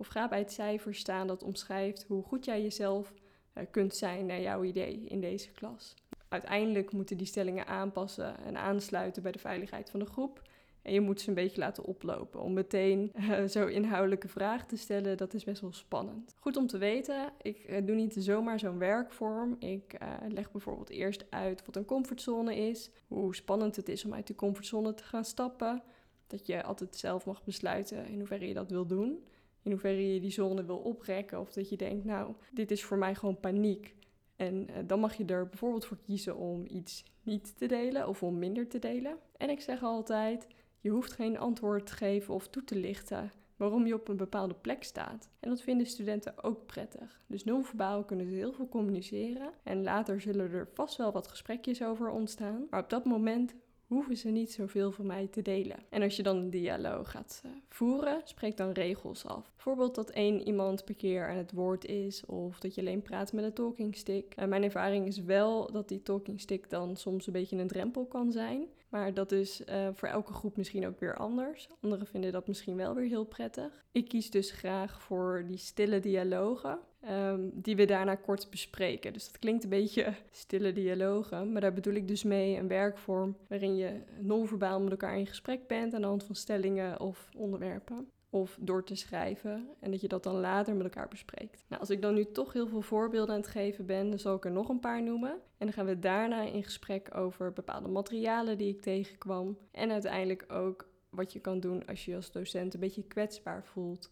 Of 0.00 0.06
ga 0.06 0.28
bij 0.28 0.38
het 0.38 0.52
cijfer 0.52 0.94
staan 0.94 1.26
dat 1.26 1.42
omschrijft 1.42 2.04
hoe 2.08 2.22
goed 2.22 2.44
jij 2.44 2.62
jezelf 2.62 3.12
uh, 3.54 3.64
kunt 3.70 3.94
zijn 3.94 4.26
naar 4.26 4.40
jouw 4.40 4.64
idee 4.64 5.04
in 5.04 5.20
deze 5.20 5.50
klas. 5.50 5.94
Uiteindelijk 6.28 6.92
moeten 6.92 7.16
die 7.16 7.26
stellingen 7.26 7.66
aanpassen 7.66 8.44
en 8.44 8.56
aansluiten 8.56 9.22
bij 9.22 9.32
de 9.32 9.38
veiligheid 9.38 9.90
van 9.90 10.00
de 10.00 10.06
groep. 10.06 10.42
En 10.82 10.92
je 10.92 11.00
moet 11.00 11.20
ze 11.20 11.28
een 11.28 11.34
beetje 11.34 11.60
laten 11.60 11.84
oplopen. 11.84 12.40
Om 12.40 12.52
meteen 12.52 13.12
uh, 13.16 13.44
zo 13.44 13.66
inhoudelijke 13.66 14.28
vragen 14.28 14.66
te 14.66 14.76
stellen, 14.76 15.16
dat 15.16 15.34
is 15.34 15.44
best 15.44 15.60
wel 15.60 15.72
spannend. 15.72 16.34
Goed 16.38 16.56
om 16.56 16.66
te 16.66 16.78
weten, 16.78 17.32
ik 17.42 17.68
uh, 17.68 17.86
doe 17.86 17.96
niet 17.96 18.14
zomaar 18.18 18.58
zo'n 18.58 18.78
werkvorm. 18.78 19.56
Ik 19.58 19.98
leg 20.28 20.50
bijvoorbeeld 20.50 20.90
eerst 20.90 21.24
uit 21.30 21.66
wat 21.66 21.76
een 21.76 21.84
comfortzone 21.84 22.56
is. 22.56 22.90
Hoe 23.08 23.34
spannend 23.34 23.76
het 23.76 23.88
is 23.88 24.04
om 24.04 24.14
uit 24.14 24.26
die 24.26 24.36
comfortzone 24.36 24.94
te 24.94 25.04
gaan 25.04 25.24
stappen. 25.24 25.82
Dat 26.26 26.46
je 26.46 26.62
altijd 26.62 26.96
zelf 26.96 27.26
mag 27.26 27.44
besluiten 27.44 28.06
in 28.06 28.18
hoeverre 28.18 28.48
je 28.48 28.54
dat 28.54 28.70
wil 28.70 28.86
doen. 28.86 29.24
In 29.62 29.70
hoeverre 29.70 30.14
je 30.14 30.20
die 30.20 30.30
zone 30.30 30.64
wil 30.64 30.78
oprekken. 30.78 31.40
Of 31.40 31.52
dat 31.52 31.68
je 31.68 31.76
denkt, 31.76 32.04
nou, 32.04 32.34
dit 32.52 32.70
is 32.70 32.84
voor 32.84 32.98
mij 32.98 33.14
gewoon 33.14 33.40
paniek. 33.40 33.94
En 34.36 34.66
dan 34.86 35.00
mag 35.00 35.14
je 35.14 35.24
er 35.24 35.48
bijvoorbeeld 35.48 35.84
voor 35.84 35.98
kiezen 36.06 36.36
om 36.36 36.64
iets 36.66 37.04
niet 37.22 37.58
te 37.58 37.66
delen 37.66 38.08
of 38.08 38.22
om 38.22 38.38
minder 38.38 38.68
te 38.68 38.78
delen. 38.78 39.16
En 39.36 39.50
ik 39.50 39.60
zeg 39.60 39.82
altijd, 39.82 40.46
je 40.80 40.90
hoeft 40.90 41.12
geen 41.12 41.38
antwoord 41.38 41.86
te 41.86 41.92
geven 41.92 42.34
of 42.34 42.48
toe 42.48 42.64
te 42.64 42.76
lichten 42.76 43.30
waarom 43.60 43.86
je 43.86 43.94
op 43.94 44.08
een 44.08 44.16
bepaalde 44.16 44.54
plek 44.54 44.84
staat. 44.84 45.28
En 45.40 45.48
dat 45.48 45.62
vinden 45.62 45.86
studenten 45.86 46.44
ook 46.44 46.66
prettig. 46.66 47.20
Dus 47.26 47.44
non-verbaal 47.44 48.04
kunnen 48.04 48.26
ze 48.26 48.32
heel 48.32 48.52
veel 48.52 48.68
communiceren 48.68 49.52
en 49.62 49.82
later 49.82 50.20
zullen 50.20 50.50
er 50.50 50.68
vast 50.74 50.96
wel 50.96 51.12
wat 51.12 51.28
gesprekjes 51.28 51.82
over 51.82 52.10
ontstaan. 52.10 52.66
Maar 52.70 52.82
op 52.82 52.90
dat 52.90 53.04
moment 53.04 53.54
hoeven 53.90 54.16
ze 54.16 54.28
niet 54.28 54.52
zoveel 54.52 54.92
van 54.92 55.06
mij 55.06 55.26
te 55.26 55.42
delen. 55.42 55.76
En 55.88 56.02
als 56.02 56.16
je 56.16 56.22
dan 56.22 56.36
een 56.36 56.50
dialoog 56.50 57.10
gaat 57.10 57.42
uh, 57.46 57.52
voeren, 57.68 58.20
spreek 58.24 58.56
dan 58.56 58.70
regels 58.70 59.26
af. 59.26 59.50
Bijvoorbeeld 59.54 59.94
dat 59.94 60.10
één 60.10 60.42
iemand 60.42 60.84
per 60.84 60.94
keer 60.94 61.28
aan 61.28 61.36
het 61.36 61.52
woord 61.52 61.84
is 61.84 62.26
of 62.26 62.60
dat 62.60 62.74
je 62.74 62.80
alleen 62.80 63.02
praat 63.02 63.32
met 63.32 63.44
een 63.44 63.52
talking 63.52 63.96
stick. 63.96 64.34
Uh, 64.38 64.44
mijn 64.44 64.62
ervaring 64.62 65.06
is 65.06 65.18
wel 65.18 65.72
dat 65.72 65.88
die 65.88 66.02
talking 66.02 66.40
stick 66.40 66.70
dan 66.70 66.96
soms 66.96 67.26
een 67.26 67.32
beetje 67.32 67.56
een 67.56 67.66
drempel 67.66 68.06
kan 68.06 68.32
zijn. 68.32 68.68
Maar 68.88 69.14
dat 69.14 69.32
is 69.32 69.62
uh, 69.68 69.88
voor 69.92 70.08
elke 70.08 70.32
groep 70.32 70.56
misschien 70.56 70.86
ook 70.86 71.00
weer 71.00 71.16
anders. 71.16 71.68
Anderen 71.80 72.06
vinden 72.06 72.32
dat 72.32 72.48
misschien 72.48 72.76
wel 72.76 72.94
weer 72.94 73.08
heel 73.08 73.24
prettig. 73.24 73.84
Ik 73.92 74.08
kies 74.08 74.30
dus 74.30 74.50
graag 74.50 75.02
voor 75.02 75.44
die 75.46 75.56
stille 75.56 76.00
dialogen. 76.00 76.78
Um, 77.08 77.50
die 77.54 77.76
we 77.76 77.84
daarna 77.84 78.14
kort 78.14 78.50
bespreken. 78.50 79.12
Dus 79.12 79.26
dat 79.26 79.38
klinkt 79.38 79.64
een 79.64 79.70
beetje 79.70 80.14
stille 80.30 80.72
dialogen, 80.72 81.52
maar 81.52 81.60
daar 81.60 81.72
bedoel 81.72 81.94
ik 81.94 82.08
dus 82.08 82.22
mee 82.22 82.56
een 82.56 82.68
werkvorm 82.68 83.36
waarin 83.48 83.76
je 83.76 84.00
non-verbaal 84.18 84.80
met 84.80 84.90
elkaar 84.90 85.18
in 85.18 85.26
gesprek 85.26 85.66
bent 85.66 85.94
aan 85.94 86.00
de 86.00 86.06
hand 86.06 86.24
van 86.24 86.34
stellingen 86.34 87.00
of 87.00 87.28
onderwerpen. 87.36 88.08
Of 88.30 88.58
door 88.60 88.84
te 88.84 88.94
schrijven 88.94 89.68
en 89.80 89.90
dat 89.90 90.00
je 90.00 90.08
dat 90.08 90.22
dan 90.22 90.40
later 90.40 90.74
met 90.74 90.84
elkaar 90.84 91.08
bespreekt. 91.08 91.64
Nou, 91.68 91.80
als 91.80 91.90
ik 91.90 92.02
dan 92.02 92.14
nu 92.14 92.24
toch 92.24 92.52
heel 92.52 92.68
veel 92.68 92.82
voorbeelden 92.82 93.34
aan 93.34 93.40
het 93.40 93.50
geven 93.50 93.86
ben, 93.86 94.10
dan 94.10 94.18
zal 94.18 94.36
ik 94.36 94.44
er 94.44 94.50
nog 94.50 94.68
een 94.68 94.80
paar 94.80 95.02
noemen. 95.02 95.30
En 95.30 95.66
dan 95.66 95.72
gaan 95.72 95.86
we 95.86 95.98
daarna 95.98 96.42
in 96.42 96.64
gesprek 96.64 97.16
over 97.16 97.52
bepaalde 97.52 97.88
materialen 97.88 98.58
die 98.58 98.74
ik 98.74 98.80
tegenkwam. 98.80 99.58
En 99.70 99.90
uiteindelijk 99.90 100.44
ook 100.48 100.88
wat 101.10 101.32
je 101.32 101.40
kan 101.40 101.60
doen 101.60 101.86
als 101.86 102.04
je 102.04 102.16
als 102.16 102.32
docent 102.32 102.74
een 102.74 102.80
beetje 102.80 103.02
kwetsbaar 103.02 103.64
voelt 103.64 104.10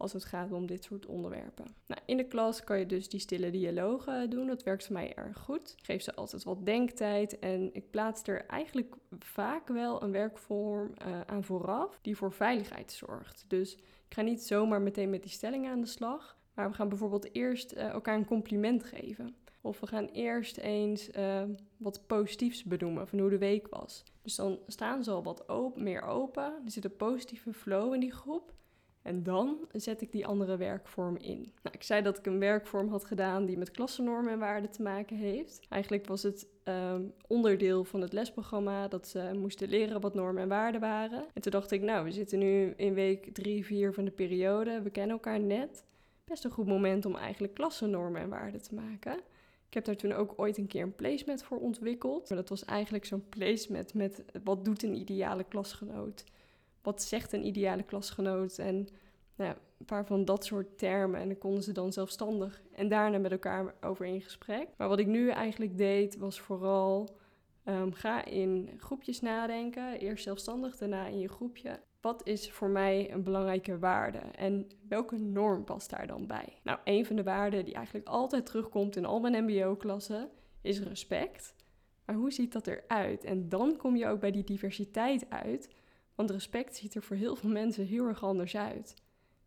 als 0.00 0.12
het 0.12 0.24
gaat 0.24 0.52
om 0.52 0.66
dit 0.66 0.84
soort 0.84 1.06
onderwerpen. 1.06 1.64
Nou, 1.86 2.00
in 2.06 2.16
de 2.16 2.24
klas 2.24 2.64
kan 2.64 2.78
je 2.78 2.86
dus 2.86 3.08
die 3.08 3.20
stille 3.20 3.50
dialogen 3.50 4.30
doen. 4.30 4.46
Dat 4.46 4.62
werkt 4.62 4.84
voor 4.84 4.94
mij 4.94 5.14
erg 5.14 5.38
goed. 5.38 5.74
Geef 5.82 6.02
ze 6.02 6.14
altijd 6.14 6.44
wat 6.44 6.66
denktijd 6.66 7.38
en 7.38 7.70
ik 7.72 7.90
plaats 7.90 8.22
er 8.22 8.46
eigenlijk 8.46 8.94
vaak 9.18 9.68
wel 9.68 10.02
een 10.02 10.12
werkvorm 10.12 10.92
uh, 11.06 11.20
aan 11.26 11.44
vooraf 11.44 11.98
die 12.02 12.16
voor 12.16 12.32
veiligheid 12.32 12.92
zorgt. 12.92 13.44
Dus 13.48 13.74
ik 13.76 14.14
ga 14.14 14.22
niet 14.22 14.42
zomaar 14.42 14.80
meteen 14.80 15.10
met 15.10 15.22
die 15.22 15.32
stellingen 15.32 15.70
aan 15.70 15.80
de 15.80 15.86
slag, 15.86 16.36
maar 16.54 16.68
we 16.70 16.74
gaan 16.74 16.88
bijvoorbeeld 16.88 17.34
eerst 17.34 17.72
uh, 17.72 17.88
elkaar 17.88 18.14
een 18.14 18.24
compliment 18.24 18.84
geven. 18.84 19.34
Of 19.60 19.80
we 19.80 19.86
gaan 19.86 20.06
eerst 20.06 20.56
eens 20.56 21.10
wat 21.76 22.06
positiefs 22.06 22.64
benoemen 22.64 23.08
van 23.08 23.18
hoe 23.18 23.30
de 23.30 23.38
week 23.38 23.66
was. 23.68 24.04
Dus 24.22 24.34
dan 24.34 24.58
staan 24.66 25.04
ze 25.04 25.10
al 25.10 25.22
wat 25.22 25.48
open, 25.48 25.82
meer 25.82 26.02
open. 26.02 26.42
Er 26.42 26.70
zit 26.70 26.84
een 26.84 26.96
positieve 26.96 27.52
flow 27.52 27.94
in 27.94 28.00
die 28.00 28.12
groep. 28.12 28.52
En 29.02 29.22
dan 29.22 29.58
zet 29.72 30.00
ik 30.00 30.12
die 30.12 30.26
andere 30.26 30.56
werkvorm 30.56 31.16
in. 31.16 31.52
Nou, 31.62 31.74
ik 31.76 31.82
zei 31.82 32.02
dat 32.02 32.18
ik 32.18 32.26
een 32.26 32.38
werkvorm 32.38 32.88
had 32.88 33.04
gedaan 33.04 33.44
die 33.44 33.58
met 33.58 33.70
klassennormen 33.70 34.32
en 34.32 34.38
waarden 34.38 34.70
te 34.70 34.82
maken 34.82 35.16
heeft. 35.16 35.60
Eigenlijk 35.68 36.06
was 36.06 36.22
het 36.22 36.46
um, 36.64 37.12
onderdeel 37.26 37.84
van 37.84 38.00
het 38.00 38.12
lesprogramma 38.12 38.88
dat 38.88 39.08
ze 39.08 39.30
moesten 39.34 39.68
leren 39.68 40.00
wat 40.00 40.14
normen 40.14 40.42
en 40.42 40.48
waarden 40.48 40.80
waren. 40.80 41.24
En 41.34 41.42
toen 41.42 41.52
dacht 41.52 41.70
ik, 41.70 41.82
nou, 41.82 42.04
we 42.04 42.12
zitten 42.12 42.38
nu 42.38 42.72
in 42.76 42.94
week 42.94 43.34
3, 43.34 43.64
4 43.64 43.92
van 43.92 44.04
de 44.04 44.10
periode. 44.10 44.82
We 44.82 44.90
kennen 44.90 45.12
elkaar 45.12 45.40
net. 45.40 45.84
Best 46.24 46.44
een 46.44 46.50
goed 46.50 46.66
moment 46.66 47.06
om 47.06 47.16
eigenlijk 47.16 47.54
klassennormen 47.54 48.20
en 48.20 48.28
waarden 48.28 48.62
te 48.62 48.74
maken. 48.74 49.20
Ik 49.66 49.74
heb 49.76 49.84
daar 49.84 49.96
toen 49.96 50.12
ook 50.12 50.32
ooit 50.36 50.56
een 50.56 50.66
keer 50.66 50.82
een 50.82 50.94
placement 50.94 51.42
voor 51.42 51.58
ontwikkeld. 51.58 52.28
Maar 52.28 52.38
dat 52.38 52.48
was 52.48 52.64
eigenlijk 52.64 53.04
zo'n 53.04 53.28
placement 53.28 53.94
met 53.94 54.24
wat 54.44 54.64
doet 54.64 54.82
een 54.82 54.94
ideale 54.94 55.44
klasgenoot 55.44 56.24
wat 56.82 57.02
zegt 57.02 57.32
een 57.32 57.46
ideale 57.46 57.82
klasgenoot 57.82 58.58
en 58.58 58.88
nou 59.36 59.54
een 59.78 59.86
paar 59.86 60.06
van 60.06 60.24
dat 60.24 60.44
soort 60.44 60.78
termen. 60.78 61.20
En 61.20 61.28
dan 61.28 61.38
konden 61.38 61.62
ze 61.62 61.72
dan 61.72 61.92
zelfstandig 61.92 62.62
en 62.72 62.88
daarna 62.88 63.18
met 63.18 63.32
elkaar 63.32 63.74
over 63.80 64.06
in 64.06 64.20
gesprek. 64.20 64.68
Maar 64.76 64.88
wat 64.88 64.98
ik 64.98 65.06
nu 65.06 65.30
eigenlijk 65.30 65.78
deed 65.78 66.16
was 66.16 66.40
vooral 66.40 67.18
um, 67.64 67.92
ga 67.92 68.24
in 68.24 68.70
groepjes 68.76 69.20
nadenken. 69.20 69.98
Eerst 69.98 70.24
zelfstandig, 70.24 70.76
daarna 70.76 71.06
in 71.06 71.18
je 71.18 71.28
groepje. 71.28 71.80
Wat 72.00 72.26
is 72.26 72.50
voor 72.50 72.68
mij 72.68 73.12
een 73.12 73.22
belangrijke 73.22 73.78
waarde 73.78 74.18
en 74.18 74.66
welke 74.88 75.18
norm 75.18 75.64
past 75.64 75.90
daar 75.90 76.06
dan 76.06 76.26
bij? 76.26 76.58
Nou, 76.62 76.78
een 76.84 77.06
van 77.06 77.16
de 77.16 77.22
waarden 77.22 77.64
die 77.64 77.74
eigenlijk 77.74 78.08
altijd 78.08 78.46
terugkomt 78.46 78.96
in 78.96 79.04
al 79.04 79.20
mijn 79.20 79.44
MBO-klassen 79.44 80.30
is 80.60 80.80
respect. 80.80 81.54
Maar 82.04 82.16
hoe 82.16 82.32
ziet 82.32 82.52
dat 82.52 82.66
eruit? 82.66 83.24
En 83.24 83.48
dan 83.48 83.76
kom 83.76 83.96
je 83.96 84.06
ook 84.06 84.20
bij 84.20 84.30
die 84.30 84.44
diversiteit 84.44 85.30
uit. 85.30 85.68
Want 86.14 86.30
respect 86.30 86.76
ziet 86.76 86.94
er 86.94 87.02
voor 87.02 87.16
heel 87.16 87.36
veel 87.36 87.50
mensen 87.50 87.86
heel 87.86 88.06
erg 88.06 88.24
anders 88.24 88.56
uit. 88.56 88.94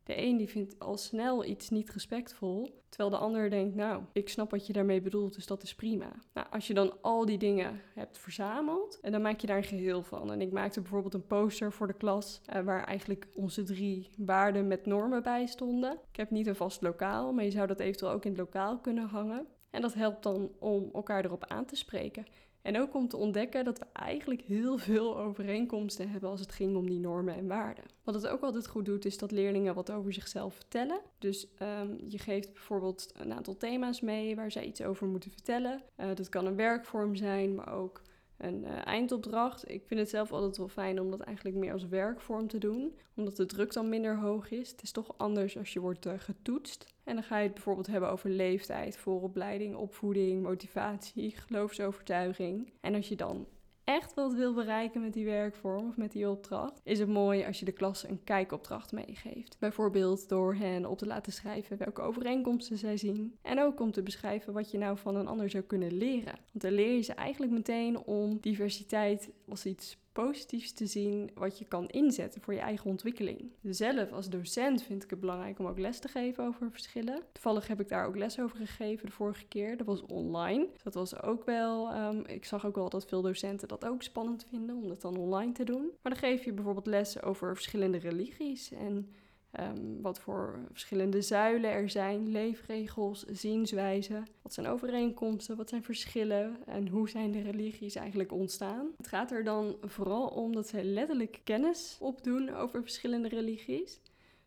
De 0.03 0.22
een 0.22 0.38
die 0.38 0.50
vindt 0.50 0.79
al 0.79 0.98
snel 0.98 1.46
iets 1.46 1.70
niet 1.70 1.89
respectvol, 1.89 2.82
terwijl 2.89 3.10
de 3.10 3.17
ander 3.17 3.50
denkt, 3.50 3.75
nou, 3.75 4.03
ik 4.13 4.29
snap 4.29 4.51
wat 4.51 4.67
je 4.67 4.74
daarmee 4.74 5.01
bedoelt, 5.01 5.36
dus 5.36 5.48
dat 5.48 5.63
is 5.63 5.75
prima. 5.75 6.12
Nou, 6.34 6.48
als 6.51 6.67
je 6.67 6.74
dan 6.74 7.01
al 7.01 7.25
die 7.25 7.38
dingen 7.38 7.82
hebt 7.93 8.17
verzameld, 8.17 9.00
en 9.00 9.12
dan 9.12 9.22
maak 9.22 9.39
je 9.39 9.48
daar 9.48 9.58
een 9.58 9.63
geheel 9.63 10.03
van. 10.03 10.32
En 10.32 10.41
ik 10.41 10.51
maakte 10.51 10.82
bijvoorbeeld 10.82 11.13
een 11.13 11.27
poster 11.27 11.72
voor 11.72 11.88
de 11.88 11.93
klas, 11.93 12.41
uh, 12.53 12.62
waar 12.62 12.84
eigenlijk 12.84 13.27
onze 13.34 13.63
drie 13.63 14.10
waarden 14.17 14.67
met 14.67 14.86
normen 14.86 15.24
bij 15.24 15.46
stonden. 15.46 16.00
Ik 16.12 16.15
heb 16.15 16.29
niet 16.29 16.48
een 16.48 16.55
vast 16.55 16.82
lokaal, 16.82 17.34
maar 17.34 17.43
je 17.43 17.51
zou 17.51 17.67
dat 17.67 17.79
eventueel 17.79 18.12
ook 18.12 18.25
in 18.25 18.32
het 18.32 18.39
lokaal 18.39 18.79
kunnen 18.79 19.08
hangen. 19.08 19.48
En 19.70 19.82
dat 19.82 19.93
helpt 19.93 20.24
dan 20.24 20.51
om 20.60 20.89
elkaar 20.93 21.25
erop 21.25 21.46
aan 21.46 21.65
te 21.65 21.75
spreken. 21.75 22.25
En 22.63 22.79
ook 22.79 22.93
om 22.93 23.08
te 23.08 23.17
ontdekken 23.17 23.65
dat 23.65 23.79
we 23.79 23.86
eigenlijk 23.93 24.41
heel 24.41 24.77
veel 24.77 25.17
overeenkomsten 25.17 26.10
hebben 26.10 26.29
als 26.29 26.39
het 26.39 26.51
ging 26.51 26.75
om 26.75 26.89
die 26.89 27.00
normen 27.00 27.36
en 27.36 27.48
waarden. 27.48 27.84
Wat 28.03 28.13
het 28.13 28.27
ook 28.27 28.41
altijd 28.41 28.67
goed 28.67 28.86
doet, 28.86 29.05
is 29.05 29.17
dat 29.17 29.32
leerlingen 29.32 29.75
wat 29.75 29.91
over 29.91 30.13
zichzelf 30.13 30.55
vertellen. 30.55 31.00
Dus 31.20 31.48
um, 31.62 32.00
je 32.08 32.17
geeft 32.17 32.53
bijvoorbeeld 32.53 33.12
een 33.17 33.34
aantal 33.34 33.58
thema's 33.58 34.01
mee 34.01 34.36
waar 34.36 34.51
zij 34.51 34.65
iets 34.65 34.82
over 34.82 35.08
moeten 35.08 35.32
vertellen. 35.32 35.82
Uh, 35.98 36.05
dat 36.15 36.29
kan 36.29 36.46
een 36.46 36.55
werkvorm 36.55 37.15
zijn, 37.15 37.55
maar 37.55 37.74
ook 37.74 38.01
een 38.38 38.63
uh, 38.63 38.86
eindopdracht. 38.86 39.70
Ik 39.70 39.84
vind 39.86 40.00
het 40.00 40.10
zelf 40.10 40.32
altijd 40.32 40.58
wel 40.58 40.68
fijn 40.68 41.00
om 41.00 41.12
dat 41.12 41.20
eigenlijk 41.20 41.58
meer 41.58 41.74
als 41.74 41.88
werkvorm 41.88 42.48
te 42.48 42.58
doen, 42.58 42.98
omdat 43.16 43.36
de 43.36 43.46
druk 43.46 43.74
dan 43.74 43.90
minder 43.90 44.18
hoog 44.18 44.52
is. 44.52 44.72
Het 44.72 44.82
is 44.82 44.92
toch 44.92 45.18
anders 45.18 45.58
als 45.58 45.74
je 45.74 45.80
wordt 45.80 46.06
uh, 46.06 46.13
getoetst. 46.18 46.94
En 47.04 47.13
dan 47.16 47.24
ga 47.24 47.38
je 47.38 47.44
het 47.44 47.54
bijvoorbeeld 47.54 47.88
hebben 47.88 48.10
over 48.10 48.30
leeftijd, 48.30 48.98
vooropleiding, 48.98 49.75
opvoeding, 49.75 50.44
motivatie, 50.44 51.36
geloofsovertuiging. 51.38 52.74
En 52.82 52.96
als 52.96 53.08
je 53.08 53.16
dan 53.16 53.48
echt 53.84 54.13
wat 54.13 54.34
wil 54.34 54.54
bereiken 54.54 55.02
met 55.02 55.13
die 55.13 55.25
werkvorm 55.25 55.88
of 55.88 55.98
met 55.98 56.12
die 56.12 56.30
opdracht, 56.30 56.82
is 56.84 57.00
het 57.00 57.10
mooi 57.10 57.46
als 57.46 57.60
je 57.60 57.66
de 57.66 57.72
klas 57.72 58.08
een 58.08 58.24
kijkopdracht 58.24 58.92
meegeeft. 58.92 59.56
Bijvoorbeeld 59.60 60.30
door 60.30 60.56
hen 60.56 60.86
op 60.86 60.98
te 60.98 61.06
laten 61.06 61.34
schrijven 61.34 61.78
welke 61.78 62.02
overeenkomsten 62.02 62.78
zij 62.78 62.98
zien. 62.98 63.38
En 63.42 63.62
ook 63.62 63.80
om 63.80 63.92
te 63.92 64.04
beschrijven 64.04 64.54
wat 64.54 64.72
je 64.72 64.78
nou 64.78 64.98
van 64.98 65.16
een 65.16 65.28
ander 65.28 65.50
zou 65.50 65.63
kunnen 65.63 65.98
leren. 65.98 66.36
Want 66.52 66.62
dan 66.63 66.72
leer 66.72 66.96
je 66.96 67.02
ze 67.02 67.13
eigenlijk 67.13 67.52
meteen 67.52 67.98
om 67.98 68.38
diversiteit 68.42 69.30
als 69.48 69.66
iets 69.66 69.98
positiefs 70.13 70.74
te 70.74 70.86
zien 70.86 71.32
wat 71.34 71.60
je 71.60 71.65
kan 71.65 71.89
inzetten 71.89 72.41
voor 72.41 72.53
je 72.53 72.60
eigen 72.60 72.89
ontwikkeling. 72.89 73.51
Zelf 73.62 74.12
als 74.12 74.29
docent 74.29 74.84
vind 74.84 75.03
ik 75.03 75.10
het 75.10 75.20
belangrijk 75.20 75.60
om 75.60 75.65
ook 75.65 75.79
les 75.79 76.00
te 76.00 76.08
geven 76.08 76.46
over 76.46 76.72
verschillen. 76.72 77.22
Toevallig 77.32 77.67
heb 77.67 77.79
ik 77.79 77.88
daar 77.88 78.05
ook 78.05 78.15
les 78.15 78.39
over 78.39 78.58
gegeven 78.58 79.05
de 79.05 79.12
vorige 79.12 79.46
keer. 79.46 79.77
Dat 79.77 79.88
was 79.88 80.01
online. 80.05 80.67
Dus 80.74 80.84
dat 80.84 80.93
was 80.93 81.22
ook 81.22 81.46
wel. 81.46 81.96
Um, 81.96 82.25
ik 82.25 82.46
zag 82.46 82.65
ook 82.65 82.75
wel 82.75 82.89
dat 82.89 83.05
veel 83.05 83.22
docenten 83.22 83.67
dat 83.67 83.86
ook 83.86 84.03
spannend 84.03 84.46
vinden 84.50 84.75
om 84.75 84.88
dat 84.88 85.01
dan 85.01 85.17
online 85.17 85.51
te 85.51 85.63
doen. 85.63 85.91
Maar 86.01 86.12
dan 86.12 86.22
geef 86.22 86.43
je 86.43 86.53
bijvoorbeeld 86.53 86.88
lessen 86.88 87.24
over 87.24 87.53
verschillende 87.53 87.98
religies 87.98 88.72
en 88.72 89.08
Ehm, 89.54 90.02
wat 90.02 90.20
voor 90.20 90.60
verschillende 90.72 91.22
zuilen 91.22 91.72
er 91.72 91.90
zijn, 91.90 92.32
leefregels, 92.32 93.26
zienswijzen. 93.26 94.28
Wat 94.42 94.54
zijn 94.54 94.68
overeenkomsten, 94.68 95.58
wat 95.58 95.70
zijn 95.70 95.84
verschillen 95.84 96.58
en 96.66 96.88
hoe 96.88 97.10
zijn 97.10 97.32
de 97.32 97.42
religies 97.42 97.96
eigenlijk 97.96 98.32
ontstaan. 98.32 98.92
Het 98.98 99.08
gaat 99.08 99.32
er 99.32 99.44
dan 99.44 99.78
vooral 99.82 100.28
om 100.28 100.54
dat 100.54 100.68
zij 100.68 100.84
letterlijk 100.84 101.42
kennis 101.44 101.98
opdoen 102.00 102.56
over 102.56 102.82
verschillende 102.82 103.28
religies 103.28 104.00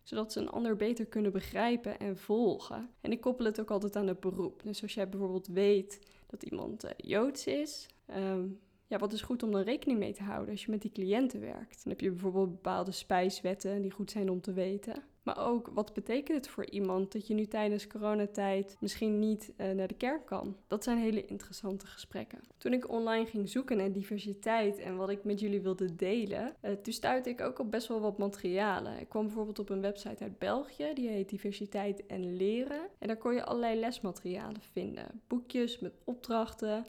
zodat 0.03 0.33
ze 0.33 0.41
een 0.41 0.49
ander 0.49 0.77
beter 0.77 1.07
kunnen 1.07 1.33
begrijpen 1.33 1.99
en 1.99 2.17
volgen. 2.17 2.91
En 3.01 3.13
ik 3.13 3.21
koppel 3.21 3.45
het 3.45 3.61
ook 3.61 3.71
altijd 3.71 3.97
aan 3.97 4.07
het 4.07 4.21
beroep. 4.21 4.63
Dus 4.63 4.83
als 4.83 4.95
jij 4.95 5.09
bijvoorbeeld 5.09 5.47
weet 5.47 6.01
dat 6.27 6.43
iemand 6.43 6.85
uh, 6.85 6.91
Joods 6.97 7.47
is, 7.47 7.87
ehm, 8.07 8.49
ja, 8.87 8.99
wat 8.99 9.13
is 9.13 9.23
goed 9.23 9.43
om 9.43 9.51
dan 9.51 9.63
rekening 9.63 9.99
mee 9.99 10.13
te 10.13 10.23
houden 10.23 10.51
als 10.51 10.65
je 10.65 10.71
met 10.71 10.83
die 10.83 10.93
cliënten 10.93 11.41
werkt? 11.41 11.85
Dan 11.85 11.93
heb 11.93 12.01
je 12.01 12.11
bijvoorbeeld 12.11 12.51
bepaalde 12.51 12.93
spijswetten 12.93 13.83
die 13.83 13.91
goed 13.91 14.11
zijn 14.11 14.31
om 14.31 14.41
te 14.41 14.53
weten. 14.53 15.03
Maar 15.27 15.47
ook, 15.47 15.71
wat 15.75 15.93
betekent 15.93 16.37
het 16.37 16.49
voor 16.49 16.71
iemand 16.71 17.13
dat 17.13 17.27
je 17.27 17.35
nu 17.35 17.47
tijdens 17.47 17.87
coronatijd 17.87 18.77
misschien 18.81 19.19
niet 19.19 19.53
uh, 19.57 19.71
naar 19.71 19.89
de 19.89 19.95
kerk 19.95 20.27
kan? 20.27 20.57
Dat 20.67 20.85
zijn 20.85 20.99
hele 20.99 21.25
interessante 21.25 21.87
gesprekken. 21.87 22.39
Toen 22.59 22.73
ik 22.73 22.91
online 22.91 23.27
ging 23.27 23.49
zoeken 23.49 23.77
naar 23.77 23.93
diversiteit 23.93 24.79
en 24.79 24.97
wat 24.97 25.09
ik 25.09 25.25
met 25.25 25.41
jullie 25.41 25.61
wilde 25.61 25.95
delen, 25.95 26.55
uh, 26.63 26.71
toen 26.71 26.93
stuitte 26.93 27.31
ik 27.31 27.41
ook 27.41 27.59
op 27.59 27.71
best 27.71 27.89
wel 27.89 28.01
wat 28.01 28.19
materialen. 28.19 29.01
Ik 29.01 29.09
kwam 29.09 29.25
bijvoorbeeld 29.25 29.59
op 29.59 29.69
een 29.69 29.81
website 29.81 30.23
uit 30.23 30.39
België, 30.39 30.91
die 30.95 31.09
heet 31.09 31.29
Diversiteit 31.29 32.07
en 32.07 32.37
Leren. 32.37 32.89
En 32.99 33.07
daar 33.07 33.17
kon 33.17 33.35
je 33.35 33.45
allerlei 33.45 33.81
lesmaterialen 33.81 34.63
vinden. 34.73 35.23
Boekjes 35.27 35.79
met 35.79 35.95
opdrachten, 36.05 36.85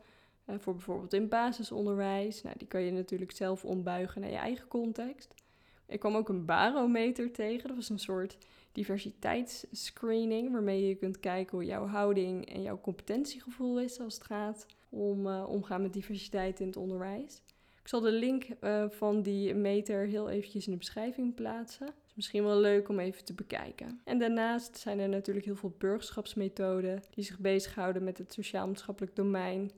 voor 0.47 0.73
bijvoorbeeld 0.73 1.13
in 1.13 1.27
basisonderwijs. 1.27 2.41
Nou, 2.41 2.55
die 2.57 2.67
kan 2.67 2.81
je 2.81 2.91
natuurlijk 2.91 3.31
zelf 3.31 3.65
ombuigen 3.65 4.21
naar 4.21 4.29
je 4.29 4.35
eigen 4.35 4.67
context. 4.67 5.33
Ik 5.87 5.99
kwam 5.99 6.15
ook 6.15 6.29
een 6.29 6.45
barometer 6.45 7.31
tegen. 7.31 7.67
Dat 7.67 7.77
was 7.77 7.89
een 7.89 7.99
soort 7.99 8.37
diversiteitsscreening 8.71 10.51
waarmee 10.51 10.87
je 10.87 10.95
kunt 10.95 11.19
kijken 11.19 11.57
hoe 11.57 11.65
jouw 11.65 11.85
houding 11.85 12.53
en 12.53 12.61
jouw 12.61 12.81
competentiegevoel 12.81 13.79
is 13.79 13.99
als 13.99 14.13
het 14.13 14.23
gaat 14.23 14.65
om 14.89 15.27
uh, 15.27 15.45
omgaan 15.49 15.81
met 15.81 15.93
diversiteit 15.93 16.59
in 16.59 16.67
het 16.67 16.77
onderwijs. 16.77 17.41
Ik 17.81 17.93
zal 17.93 18.01
de 18.01 18.11
link 18.11 18.45
uh, 18.61 18.85
van 18.89 19.21
die 19.21 19.53
meter 19.53 20.05
heel 20.05 20.29
eventjes 20.29 20.65
in 20.65 20.71
de 20.71 20.77
beschrijving 20.77 21.35
plaatsen. 21.35 21.87
Is 21.87 22.15
misschien 22.15 22.43
wel 22.43 22.59
leuk 22.59 22.89
om 22.89 22.99
even 22.99 23.25
te 23.25 23.33
bekijken. 23.33 24.01
En 24.03 24.19
daarnaast 24.19 24.77
zijn 24.77 24.99
er 24.99 25.09
natuurlijk 25.09 25.45
heel 25.45 25.55
veel 25.55 25.75
burgerschapsmethoden 25.77 27.03
die 27.13 27.23
zich 27.23 27.39
bezighouden 27.39 28.03
met 28.03 28.17
het 28.17 28.33
sociaal-maatschappelijk 28.33 29.15
domein 29.15 29.71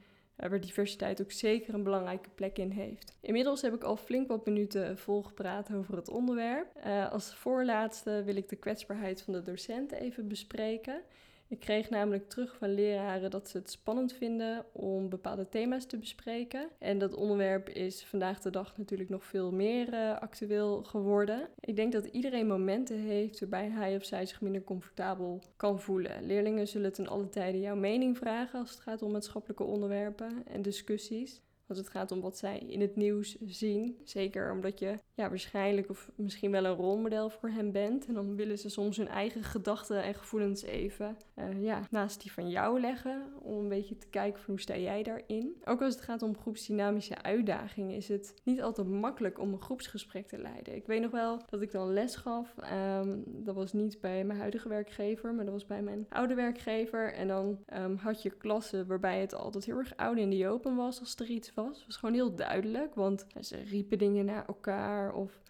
waar 0.47 0.61
diversiteit 0.61 1.21
ook 1.21 1.31
zeker 1.31 1.73
een 1.73 1.83
belangrijke 1.83 2.29
plek 2.35 2.57
in 2.57 2.69
heeft. 2.69 3.13
Inmiddels 3.21 3.61
heb 3.61 3.73
ik 3.73 3.83
al 3.83 3.97
flink 3.97 4.27
wat 4.27 4.45
minuten 4.45 4.97
volgepraat 4.97 5.73
over 5.73 5.95
het 5.95 6.09
onderwerp. 6.09 6.67
Uh, 6.85 7.11
als 7.11 7.35
voorlaatste 7.35 8.23
wil 8.25 8.35
ik 8.35 8.49
de 8.49 8.55
kwetsbaarheid 8.55 9.21
van 9.21 9.33
de 9.33 9.41
docenten 9.41 9.99
even 9.99 10.27
bespreken. 10.27 11.01
Ik 11.49 11.59
kreeg 11.59 11.89
namelijk 11.89 12.29
terug 12.29 12.55
van 12.55 12.73
leraren 12.73 13.31
dat 13.31 13.49
ze 13.49 13.57
het 13.57 13.71
spannend 13.71 14.13
vinden 14.13 14.65
om 14.71 15.09
bepaalde 15.09 15.49
thema's 15.49 15.85
te 15.85 15.97
bespreken. 15.97 16.69
En 16.79 16.97
dat 16.97 17.13
onderwerp 17.13 17.69
is 17.69 18.05
vandaag 18.05 18.39
de 18.39 18.49
dag 18.49 18.77
natuurlijk 18.77 19.09
nog 19.09 19.25
veel 19.25 19.51
meer 19.51 19.93
uh, 19.93 20.17
actueel 20.17 20.83
geworden. 20.83 21.49
Ik 21.59 21.75
denk 21.75 21.91
dat 21.91 22.05
iedereen 22.05 22.47
momenten 22.47 22.97
heeft 22.97 23.39
waarbij 23.39 23.69
hij 23.69 23.95
of 23.95 24.05
zij 24.05 24.25
zich 24.25 24.41
minder 24.41 24.63
comfortabel 24.63 25.43
kan 25.55 25.79
voelen. 25.79 26.25
Leerlingen 26.25 26.67
zullen 26.67 26.93
ten 26.93 27.07
alle 27.07 27.29
tijden 27.29 27.61
jouw 27.61 27.75
mening 27.75 28.17
vragen 28.17 28.59
als 28.59 28.69
het 28.69 28.79
gaat 28.79 29.01
om 29.01 29.11
maatschappelijke 29.11 29.63
onderwerpen 29.63 30.43
en 30.47 30.61
discussies. 30.61 31.41
Want 31.69 31.81
het 31.81 31.89
gaat 31.89 32.11
om 32.11 32.21
wat 32.21 32.37
zij 32.37 32.57
in 32.57 32.81
het 32.81 32.95
nieuws 32.95 33.37
zien. 33.45 33.97
Zeker 34.03 34.51
omdat 34.51 34.79
je 34.79 34.99
ja, 35.13 35.29
waarschijnlijk 35.29 35.89
of 35.89 36.11
misschien 36.15 36.51
wel 36.51 36.65
een 36.65 36.75
rolmodel 36.75 37.29
voor 37.29 37.49
hen 37.49 37.71
bent. 37.71 38.05
En 38.05 38.13
dan 38.13 38.35
willen 38.35 38.57
ze 38.57 38.69
soms 38.69 38.97
hun 38.97 39.07
eigen 39.07 39.43
gedachten 39.43 40.03
en 40.03 40.13
gevoelens 40.13 40.63
even 40.63 41.17
uh, 41.35 41.63
ja, 41.63 41.81
naast 41.89 42.21
die 42.21 42.31
van 42.31 42.49
jou 42.49 42.79
leggen. 42.79 43.33
Om 43.41 43.57
een 43.57 43.67
beetje 43.67 43.97
te 43.97 44.07
kijken 44.07 44.41
van 44.41 44.53
hoe 44.53 44.61
sta 44.61 44.77
jij 44.77 45.03
daarin. 45.03 45.55
Ook 45.65 45.81
als 45.81 45.93
het 45.93 46.03
gaat 46.03 46.21
om 46.21 46.37
groepsdynamische 46.37 47.21
uitdagingen 47.21 47.95
is 47.95 48.07
het 48.07 48.33
niet 48.43 48.61
altijd 48.61 48.87
makkelijk 48.87 49.39
om 49.39 49.53
een 49.53 49.61
groepsgesprek 49.61 50.27
te 50.27 50.37
leiden. 50.37 50.75
Ik 50.75 50.85
weet 50.85 51.01
nog 51.01 51.11
wel 51.11 51.41
dat 51.49 51.61
ik 51.61 51.71
dan 51.71 51.93
les 51.93 52.15
gaf. 52.15 52.55
Um, 52.99 53.23
dat 53.25 53.55
was 53.55 53.73
niet 53.73 54.01
bij 54.01 54.23
mijn 54.23 54.39
huidige 54.39 54.69
werkgever, 54.69 55.33
maar 55.33 55.45
dat 55.45 55.53
was 55.53 55.65
bij 55.65 55.81
mijn 55.81 56.05
oude 56.09 56.33
werkgever. 56.33 57.13
En 57.13 57.27
dan 57.27 57.59
um, 57.73 57.95
had 57.95 58.21
je 58.21 58.29
klassen 58.29 58.87
waarbij 58.87 59.19
het 59.19 59.33
altijd 59.33 59.65
heel 59.65 59.77
erg 59.77 59.95
oud 59.95 60.17
in 60.17 60.29
de 60.29 60.47
open 60.47 60.75
was 60.75 60.99
als 60.99 61.15
er 61.15 61.29
iets 61.29 61.53
was. 61.65 61.77
Het 61.77 61.85
was 61.85 61.97
gewoon 61.97 62.15
heel 62.15 62.35
duidelijk, 62.35 62.95
want 62.95 63.25
ze 63.41 63.57
riepen 63.57 63.97
dingen 63.97 64.25
naar 64.25 64.45
elkaar 64.45 65.13
of 65.13 65.41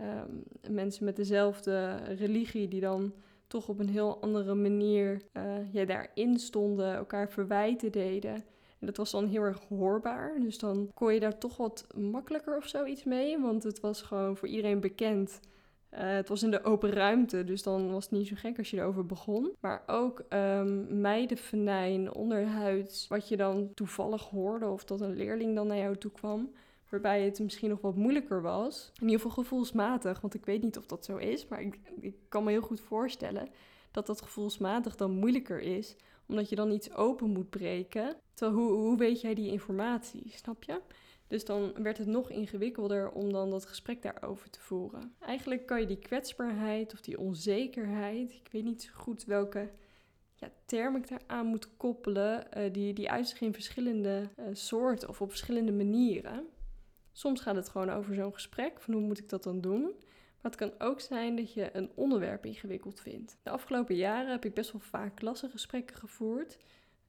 um, 0.00 0.42
mensen 0.70 1.04
met 1.04 1.16
dezelfde 1.16 1.96
religie 1.96 2.68
die 2.68 2.80
dan 2.80 3.12
toch 3.46 3.68
op 3.68 3.78
een 3.78 3.88
heel 3.88 4.20
andere 4.20 4.54
manier 4.54 5.22
uh, 5.32 5.72
ja, 5.72 5.84
daarin 5.84 6.38
stonden, 6.38 6.94
elkaar 6.94 7.30
verwijten 7.30 7.92
deden. 7.92 8.34
En 8.78 8.86
dat 8.86 8.96
was 8.96 9.10
dan 9.10 9.26
heel 9.26 9.42
erg 9.42 9.60
hoorbaar. 9.68 10.40
Dus 10.40 10.58
dan 10.58 10.90
kon 10.94 11.14
je 11.14 11.20
daar 11.20 11.38
toch 11.38 11.56
wat 11.56 11.86
makkelijker 11.94 12.56
of 12.56 12.68
zoiets 12.68 13.04
mee. 13.04 13.38
Want 13.38 13.62
het 13.62 13.80
was 13.80 14.02
gewoon 14.02 14.36
voor 14.36 14.48
iedereen 14.48 14.80
bekend. 14.80 15.40
Uh, 15.96 16.02
het 16.02 16.28
was 16.28 16.42
in 16.42 16.50
de 16.50 16.64
open 16.64 16.90
ruimte, 16.90 17.44
dus 17.44 17.62
dan 17.62 17.92
was 17.92 18.04
het 18.04 18.12
niet 18.12 18.26
zo 18.26 18.34
gek 18.38 18.58
als 18.58 18.70
je 18.70 18.76
erover 18.76 19.06
begon. 19.06 19.52
Maar 19.60 19.82
ook 19.86 20.24
um, 20.28 21.00
meidenvenijn, 21.00 22.14
onderhuids, 22.14 23.08
wat 23.08 23.28
je 23.28 23.36
dan 23.36 23.70
toevallig 23.74 24.22
hoorde 24.22 24.66
of 24.66 24.84
dat 24.84 25.00
een 25.00 25.16
leerling 25.16 25.54
dan 25.54 25.66
naar 25.66 25.76
jou 25.76 25.96
toe 25.96 26.10
kwam 26.10 26.50
waarbij 26.88 27.24
het 27.24 27.38
misschien 27.38 27.68
nog 27.68 27.80
wat 27.80 27.96
moeilijker 27.96 28.42
was. 28.42 28.90
In 28.94 29.06
ieder 29.06 29.20
geval 29.20 29.42
gevoelsmatig, 29.42 30.20
want 30.20 30.34
ik 30.34 30.44
weet 30.44 30.62
niet 30.62 30.78
of 30.78 30.86
dat 30.86 31.04
zo 31.04 31.16
is, 31.16 31.48
maar 31.48 31.60
ik 32.00 32.14
kan 32.28 32.44
me 32.44 32.50
heel 32.50 32.60
goed 32.60 32.80
voorstellen 32.80 33.48
dat 33.90 34.06
dat 34.06 34.22
gevoelsmatig 34.22 34.96
dan 34.96 35.10
moeilijker 35.10 35.60
is, 35.60 35.96
omdat 36.26 36.48
je 36.48 36.56
dan 36.56 36.70
iets 36.70 36.94
open 36.94 37.30
moet 37.30 37.50
breken. 37.50 38.16
Terwijl 38.34 38.58
hoe, 38.58 38.72
hoe 38.72 38.98
weet 38.98 39.20
jij 39.20 39.34
die 39.34 39.50
informatie, 39.50 40.32
snap 40.34 40.62
je? 40.62 40.80
Dus 41.26 41.44
dan 41.44 41.72
werd 41.82 41.98
het 41.98 42.06
nog 42.06 42.30
ingewikkelder 42.30 43.10
om 43.10 43.32
dan 43.32 43.50
dat 43.50 43.66
gesprek 43.66 44.02
daarover 44.02 44.50
te 44.50 44.60
voeren. 44.60 45.14
Eigenlijk 45.20 45.66
kan 45.66 45.80
je 45.80 45.86
die 45.86 45.98
kwetsbaarheid 45.98 46.92
of 46.92 47.00
die 47.00 47.18
onzekerheid, 47.18 48.32
ik 48.32 48.48
weet 48.52 48.64
niet 48.64 48.82
zo 48.82 48.90
goed 48.94 49.24
welke 49.24 49.70
ja, 50.34 50.50
term 50.64 50.96
ik 50.96 51.08
daaraan 51.08 51.46
moet 51.46 51.76
koppelen, 51.76 52.46
uh, 52.56 52.72
die, 52.72 52.92
die 52.92 53.10
uit 53.10 53.36
in 53.40 53.52
verschillende 53.52 54.30
uh, 54.36 54.46
soorten 54.52 55.08
of 55.08 55.20
op 55.20 55.28
verschillende 55.28 55.72
manieren. 55.72 56.46
Soms 57.12 57.40
gaat 57.40 57.56
het 57.56 57.68
gewoon 57.68 57.90
over 57.90 58.14
zo'n 58.14 58.32
gesprek, 58.32 58.80
van 58.80 58.94
hoe 58.94 59.02
moet 59.02 59.18
ik 59.18 59.28
dat 59.28 59.42
dan 59.42 59.60
doen? 59.60 59.94
Maar 60.40 60.50
het 60.50 60.60
kan 60.60 60.88
ook 60.88 61.00
zijn 61.00 61.36
dat 61.36 61.52
je 61.52 61.76
een 61.76 61.90
onderwerp 61.94 62.46
ingewikkeld 62.46 63.00
vindt. 63.00 63.36
De 63.42 63.50
afgelopen 63.50 63.96
jaren 63.96 64.30
heb 64.30 64.44
ik 64.44 64.54
best 64.54 64.72
wel 64.72 64.80
vaak 64.80 65.16
klassengesprekken 65.16 65.96
gevoerd. 65.96 66.58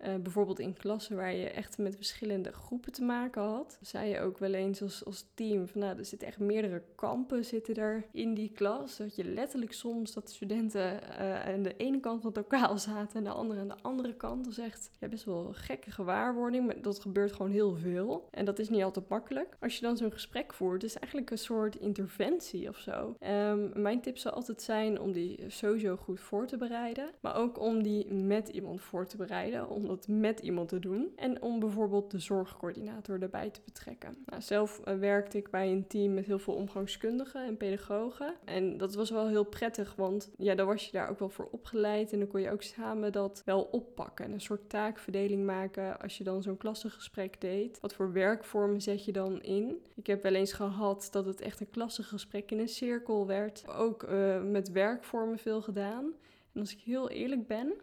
Uh, 0.05 0.15
bijvoorbeeld 0.15 0.59
in 0.59 0.73
klassen 0.73 1.15
waar 1.15 1.33
je 1.33 1.49
echt 1.49 1.77
met 1.77 1.95
verschillende 1.95 2.51
groepen 2.51 2.91
te 2.91 3.03
maken 3.03 3.41
had. 3.41 3.77
Zei 3.81 4.09
je 4.09 4.19
ook 4.19 4.37
wel 4.37 4.53
eens 4.53 4.81
als, 4.81 5.05
als 5.05 5.25
team 5.33 5.67
van 5.67 5.81
nou, 5.81 5.97
er 5.97 6.05
zitten 6.05 6.27
echt 6.27 6.39
meerdere 6.39 6.83
kampen 6.95 7.45
zitten 7.45 7.75
er 7.75 8.05
in 8.11 8.33
die 8.33 8.51
klas. 8.51 8.97
Dat 8.97 9.15
je 9.15 9.23
letterlijk 9.23 9.73
soms 9.73 10.13
dat 10.13 10.29
studenten 10.29 10.99
uh, 11.19 11.45
aan 11.45 11.63
de 11.63 11.75
ene 11.77 11.99
kant 11.99 12.21
van 12.21 12.31
het 12.33 12.37
lokaal 12.37 12.77
zaten 12.77 13.17
en 13.17 13.23
de 13.23 13.29
andere 13.29 13.59
aan 13.59 13.67
de 13.67 13.81
andere 13.81 14.15
kant. 14.15 14.43
Dat 14.43 14.53
is 14.53 14.63
echt 14.63 14.91
ja, 14.99 15.07
best 15.07 15.23
wel 15.23 15.49
gekke 15.51 15.91
gewaarwording, 15.91 16.65
maar 16.65 16.81
dat 16.81 16.99
gebeurt 16.99 17.31
gewoon 17.31 17.51
heel 17.51 17.75
veel. 17.75 18.27
En 18.31 18.45
dat 18.45 18.59
is 18.59 18.69
niet 18.69 18.83
altijd 18.83 19.09
makkelijk. 19.09 19.57
Als 19.59 19.75
je 19.75 19.81
dan 19.81 19.97
zo'n 19.97 20.11
gesprek 20.11 20.53
voert, 20.53 20.83
is 20.83 20.97
eigenlijk 20.97 21.31
een 21.31 21.37
soort 21.37 21.75
interventie 21.75 22.69
of 22.69 22.77
zo. 22.77 23.15
Um, 23.19 23.71
mijn 23.81 24.01
tip 24.01 24.17
zou 24.17 24.35
altijd 24.35 24.61
zijn 24.61 24.99
om 24.99 25.11
die 25.11 25.43
sowieso 25.47 25.95
goed 25.95 26.19
voor 26.19 26.47
te 26.47 26.57
bereiden, 26.57 27.09
maar 27.21 27.35
ook 27.35 27.59
om 27.59 27.83
die 27.83 28.13
met 28.13 28.47
iemand 28.47 28.81
voor 28.81 29.07
te 29.07 29.17
bereiden. 29.17 29.69
Om 29.69 29.85
om 29.87 29.95
dat 29.95 30.07
met 30.07 30.39
iemand 30.39 30.69
te 30.69 30.79
doen. 30.79 31.11
En 31.15 31.41
om 31.41 31.59
bijvoorbeeld 31.59 32.11
de 32.11 32.19
zorgcoördinator 32.19 33.21
erbij 33.21 33.49
te 33.49 33.61
betrekken. 33.65 34.17
Nou, 34.25 34.41
zelf 34.41 34.81
uh, 34.87 34.95
werkte 34.95 35.37
ik 35.37 35.49
bij 35.49 35.71
een 35.71 35.87
team 35.87 36.13
met 36.13 36.25
heel 36.25 36.39
veel 36.39 36.53
omgangskundigen 36.53 37.45
en 37.45 37.57
pedagogen. 37.57 38.33
En 38.45 38.77
dat 38.77 38.95
was 38.95 39.09
wel 39.09 39.27
heel 39.27 39.43
prettig, 39.43 39.95
want 39.95 40.31
ja, 40.37 40.55
dan 40.55 40.65
was 40.65 40.85
je 40.85 40.91
daar 40.91 41.09
ook 41.09 41.19
wel 41.19 41.29
voor 41.29 41.47
opgeleid. 41.51 42.11
En 42.11 42.19
dan 42.19 42.27
kon 42.27 42.41
je 42.41 42.51
ook 42.51 42.63
samen 42.63 43.11
dat 43.11 43.41
wel 43.45 43.61
oppakken. 43.61 44.25
En 44.25 44.31
een 44.31 44.41
soort 44.41 44.69
taakverdeling 44.69 45.45
maken 45.45 45.99
als 45.99 46.17
je 46.17 46.23
dan 46.23 46.41
zo'n 46.41 46.57
klassengesprek 46.57 47.41
deed. 47.41 47.79
Wat 47.79 47.93
voor 47.93 48.13
werkvormen 48.13 48.81
zet 48.81 49.05
je 49.05 49.11
dan 49.11 49.41
in? 49.41 49.81
Ik 49.95 50.07
heb 50.07 50.23
wel 50.23 50.33
eens 50.33 50.53
gehad 50.53 51.07
dat 51.11 51.25
het 51.25 51.41
echt 51.41 51.59
een 51.59 51.69
klassengesprek 51.69 52.51
in 52.51 52.59
een 52.59 52.67
cirkel 52.67 53.27
werd. 53.27 53.63
Ook 53.67 54.03
uh, 54.03 54.41
met 54.43 54.71
werkvormen 54.71 55.37
veel 55.37 55.61
gedaan. 55.61 56.13
En 56.53 56.59
als 56.59 56.71
ik 56.71 56.79
heel 56.79 57.09
eerlijk 57.09 57.47
ben, 57.47 57.73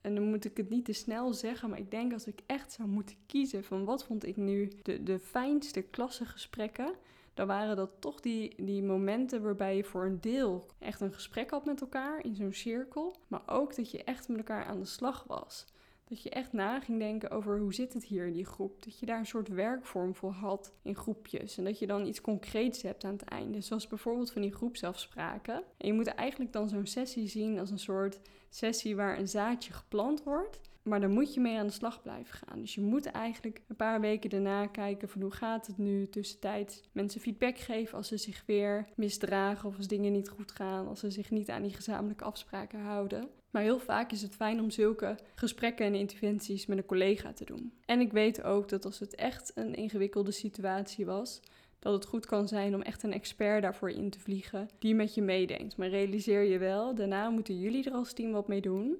en 0.00 0.14
dan 0.14 0.24
moet 0.24 0.44
ik 0.44 0.56
het 0.56 0.70
niet 0.70 0.84
te 0.84 0.92
snel 0.92 1.32
zeggen, 1.32 1.70
maar 1.70 1.78
ik 1.78 1.90
denk 1.90 2.12
als 2.12 2.26
ik 2.26 2.40
echt 2.46 2.72
zou 2.72 2.88
moeten 2.88 3.16
kiezen 3.26 3.64
van 3.64 3.84
wat 3.84 4.04
vond 4.04 4.26
ik 4.26 4.36
nu 4.36 4.72
de, 4.82 5.02
de 5.02 5.18
fijnste 5.18 5.82
klassengesprekken, 5.82 6.94
dan 7.34 7.46
waren 7.46 7.76
dat 7.76 7.90
toch 7.98 8.20
die, 8.20 8.64
die 8.64 8.82
momenten 8.82 9.42
waarbij 9.42 9.76
je 9.76 9.84
voor 9.84 10.04
een 10.04 10.20
deel 10.20 10.66
echt 10.78 11.00
een 11.00 11.12
gesprek 11.12 11.50
had 11.50 11.64
met 11.64 11.80
elkaar 11.80 12.24
in 12.24 12.34
zo'n 12.34 12.52
cirkel, 12.52 13.16
maar 13.28 13.42
ook 13.46 13.76
dat 13.76 13.90
je 13.90 14.04
echt 14.04 14.28
met 14.28 14.38
elkaar 14.38 14.64
aan 14.64 14.80
de 14.80 14.86
slag 14.86 15.24
was. 15.26 15.64
Dat 16.08 16.22
je 16.22 16.30
echt 16.30 16.52
na 16.52 16.80
ging 16.80 16.98
denken 16.98 17.30
over 17.30 17.58
hoe 17.58 17.74
zit 17.74 17.92
het 17.92 18.04
hier 18.04 18.26
in 18.26 18.32
die 18.32 18.44
groep. 18.44 18.82
Dat 18.84 18.98
je 18.98 19.06
daar 19.06 19.18
een 19.18 19.26
soort 19.26 19.48
werkvorm 19.48 20.14
voor 20.14 20.32
had 20.32 20.72
in 20.82 20.94
groepjes. 20.94 21.58
En 21.58 21.64
dat 21.64 21.78
je 21.78 21.86
dan 21.86 22.06
iets 22.06 22.20
concreets 22.20 22.82
hebt 22.82 23.04
aan 23.04 23.12
het 23.12 23.22
einde. 23.22 23.60
Zoals 23.60 23.86
bijvoorbeeld 23.86 24.32
van 24.32 24.42
die 24.42 24.54
groepsafspraken. 24.54 25.62
En 25.76 25.86
je 25.86 25.92
moet 25.92 26.06
eigenlijk 26.06 26.52
dan 26.52 26.68
zo'n 26.68 26.86
sessie 26.86 27.28
zien 27.28 27.58
als 27.58 27.70
een 27.70 27.78
soort 27.78 28.20
sessie 28.48 28.96
waar 28.96 29.18
een 29.18 29.28
zaadje 29.28 29.72
geplant 29.72 30.22
wordt. 30.22 30.60
Maar 30.82 31.00
daar 31.00 31.10
moet 31.10 31.34
je 31.34 31.40
mee 31.40 31.58
aan 31.58 31.66
de 31.66 31.72
slag 31.72 32.02
blijven 32.02 32.34
gaan. 32.34 32.60
Dus 32.60 32.74
je 32.74 32.80
moet 32.80 33.06
eigenlijk 33.06 33.62
een 33.68 33.76
paar 33.76 34.00
weken 34.00 34.30
daarna 34.30 34.66
kijken 34.66 35.08
van 35.08 35.20
hoe 35.20 35.30
gaat 35.30 35.66
het 35.66 35.78
nu 35.78 36.08
tussentijds. 36.08 36.82
Mensen 36.92 37.20
feedback 37.20 37.58
geven 37.58 37.96
als 37.96 38.08
ze 38.08 38.16
zich 38.16 38.42
weer 38.46 38.88
misdragen 38.96 39.68
of 39.68 39.76
als 39.76 39.86
dingen 39.86 40.12
niet 40.12 40.28
goed 40.28 40.52
gaan. 40.52 40.88
Als 40.88 41.00
ze 41.00 41.10
zich 41.10 41.30
niet 41.30 41.50
aan 41.50 41.62
die 41.62 41.74
gezamenlijke 41.74 42.24
afspraken 42.24 42.80
houden. 42.80 43.28
Maar 43.50 43.62
heel 43.62 43.78
vaak 43.78 44.12
is 44.12 44.22
het 44.22 44.34
fijn 44.34 44.60
om 44.60 44.70
zulke 44.70 45.16
gesprekken 45.34 45.86
en 45.86 45.94
interventies 45.94 46.66
met 46.66 46.78
een 46.78 46.86
collega 46.86 47.32
te 47.32 47.44
doen. 47.44 47.72
En 47.84 48.00
ik 48.00 48.12
weet 48.12 48.42
ook 48.42 48.68
dat 48.68 48.84
als 48.84 48.98
het 48.98 49.14
echt 49.14 49.52
een 49.54 49.74
ingewikkelde 49.74 50.30
situatie 50.30 51.06
was, 51.06 51.40
dat 51.78 51.92
het 51.92 52.06
goed 52.06 52.26
kan 52.26 52.48
zijn 52.48 52.74
om 52.74 52.82
echt 52.82 53.02
een 53.02 53.12
expert 53.12 53.62
daarvoor 53.62 53.90
in 53.90 54.10
te 54.10 54.20
vliegen 54.20 54.68
die 54.78 54.94
met 54.94 55.14
je 55.14 55.22
meedenkt. 55.22 55.76
Maar 55.76 55.88
realiseer 55.88 56.42
je 56.42 56.58
wel, 56.58 56.94
daarna 56.94 57.30
moeten 57.30 57.58
jullie 57.58 57.84
er 57.84 57.92
als 57.92 58.12
team 58.12 58.32
wat 58.32 58.48
mee 58.48 58.60
doen. 58.60 58.96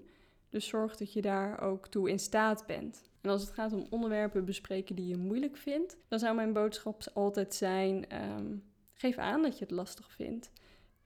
Dus 0.48 0.68
zorg 0.68 0.96
dat 0.96 1.12
je 1.12 1.22
daar 1.22 1.60
ook 1.60 1.88
toe 1.88 2.10
in 2.10 2.18
staat 2.18 2.66
bent. 2.66 3.02
En 3.20 3.30
als 3.30 3.42
het 3.42 3.50
gaat 3.50 3.72
om 3.72 3.86
onderwerpen 3.90 4.44
bespreken 4.44 4.94
die 4.96 5.06
je 5.06 5.16
moeilijk 5.16 5.56
vindt, 5.56 5.96
dan 6.08 6.18
zou 6.18 6.34
mijn 6.34 6.52
boodschap 6.52 7.02
altijd 7.14 7.54
zijn: 7.54 8.06
um, 8.38 8.62
geef 8.92 9.16
aan 9.16 9.42
dat 9.42 9.58
je 9.58 9.64
het 9.64 9.74
lastig 9.74 10.12
vindt. 10.12 10.50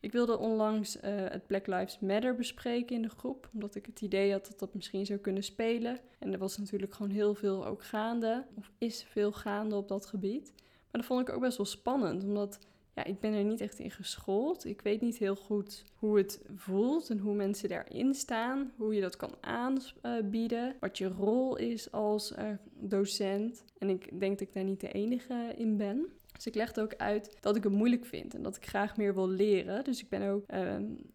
Ik 0.02 0.12
wilde 0.12 0.38
onlangs 0.38 0.96
uh, 0.96 1.02
het 1.04 1.46
Black 1.46 1.66
Lives 1.66 1.98
Matter 1.98 2.34
bespreken 2.34 2.96
in 2.96 3.02
de 3.02 3.08
groep, 3.08 3.48
omdat 3.52 3.74
ik 3.74 3.86
het 3.86 4.00
idee 4.00 4.32
had 4.32 4.46
dat 4.46 4.58
dat 4.58 4.74
misschien 4.74 5.06
zou 5.06 5.18
kunnen 5.18 5.44
spelen. 5.44 5.98
En 6.18 6.32
er 6.32 6.38
was 6.38 6.58
natuurlijk 6.58 6.94
gewoon 6.94 7.12
heel 7.12 7.34
veel 7.34 7.66
ook 7.66 7.84
gaande, 7.84 8.44
of 8.54 8.70
is 8.78 9.02
veel 9.02 9.32
gaande 9.32 9.76
op 9.76 9.88
dat 9.88 10.06
gebied. 10.06 10.52
Maar 10.56 11.00
dat 11.00 11.04
vond 11.04 11.28
ik 11.28 11.34
ook 11.34 11.40
best 11.40 11.56
wel 11.56 11.66
spannend, 11.66 12.24
omdat 12.24 12.58
ja, 12.94 13.04
ik 13.04 13.20
ben 13.20 13.32
er 13.32 13.44
niet 13.44 13.60
echt 13.60 13.78
in 13.78 13.90
geschoold. 13.90 14.64
Ik 14.64 14.80
weet 14.80 15.00
niet 15.00 15.18
heel 15.18 15.36
goed 15.36 15.84
hoe 15.94 16.16
het 16.16 16.40
voelt 16.56 17.10
en 17.10 17.18
hoe 17.18 17.34
mensen 17.34 17.68
daarin 17.68 18.14
staan, 18.14 18.72
hoe 18.76 18.94
je 18.94 19.00
dat 19.00 19.16
kan 19.16 19.34
aanbieden, 19.40 20.76
wat 20.80 20.98
je 20.98 21.08
rol 21.08 21.56
is 21.56 21.92
als 21.92 22.32
uh, 22.32 22.48
docent. 22.74 23.64
En 23.78 23.88
ik 23.88 24.20
denk 24.20 24.38
dat 24.38 24.48
ik 24.48 24.54
daar 24.54 24.64
niet 24.64 24.80
de 24.80 24.92
enige 24.92 25.54
in 25.56 25.76
ben. 25.76 26.06
Dus 26.42 26.52
ik 26.52 26.58
legde 26.58 26.80
ook 26.80 26.94
uit 26.96 27.36
dat 27.40 27.56
ik 27.56 27.62
het 27.62 27.72
moeilijk 27.72 28.04
vind 28.04 28.34
en 28.34 28.42
dat 28.42 28.56
ik 28.56 28.66
graag 28.66 28.96
meer 28.96 29.14
wil 29.14 29.28
leren. 29.28 29.84
Dus 29.84 30.02
ik 30.02 30.08
ben 30.08 30.30
ook 30.30 30.44
uh, 30.52 30.74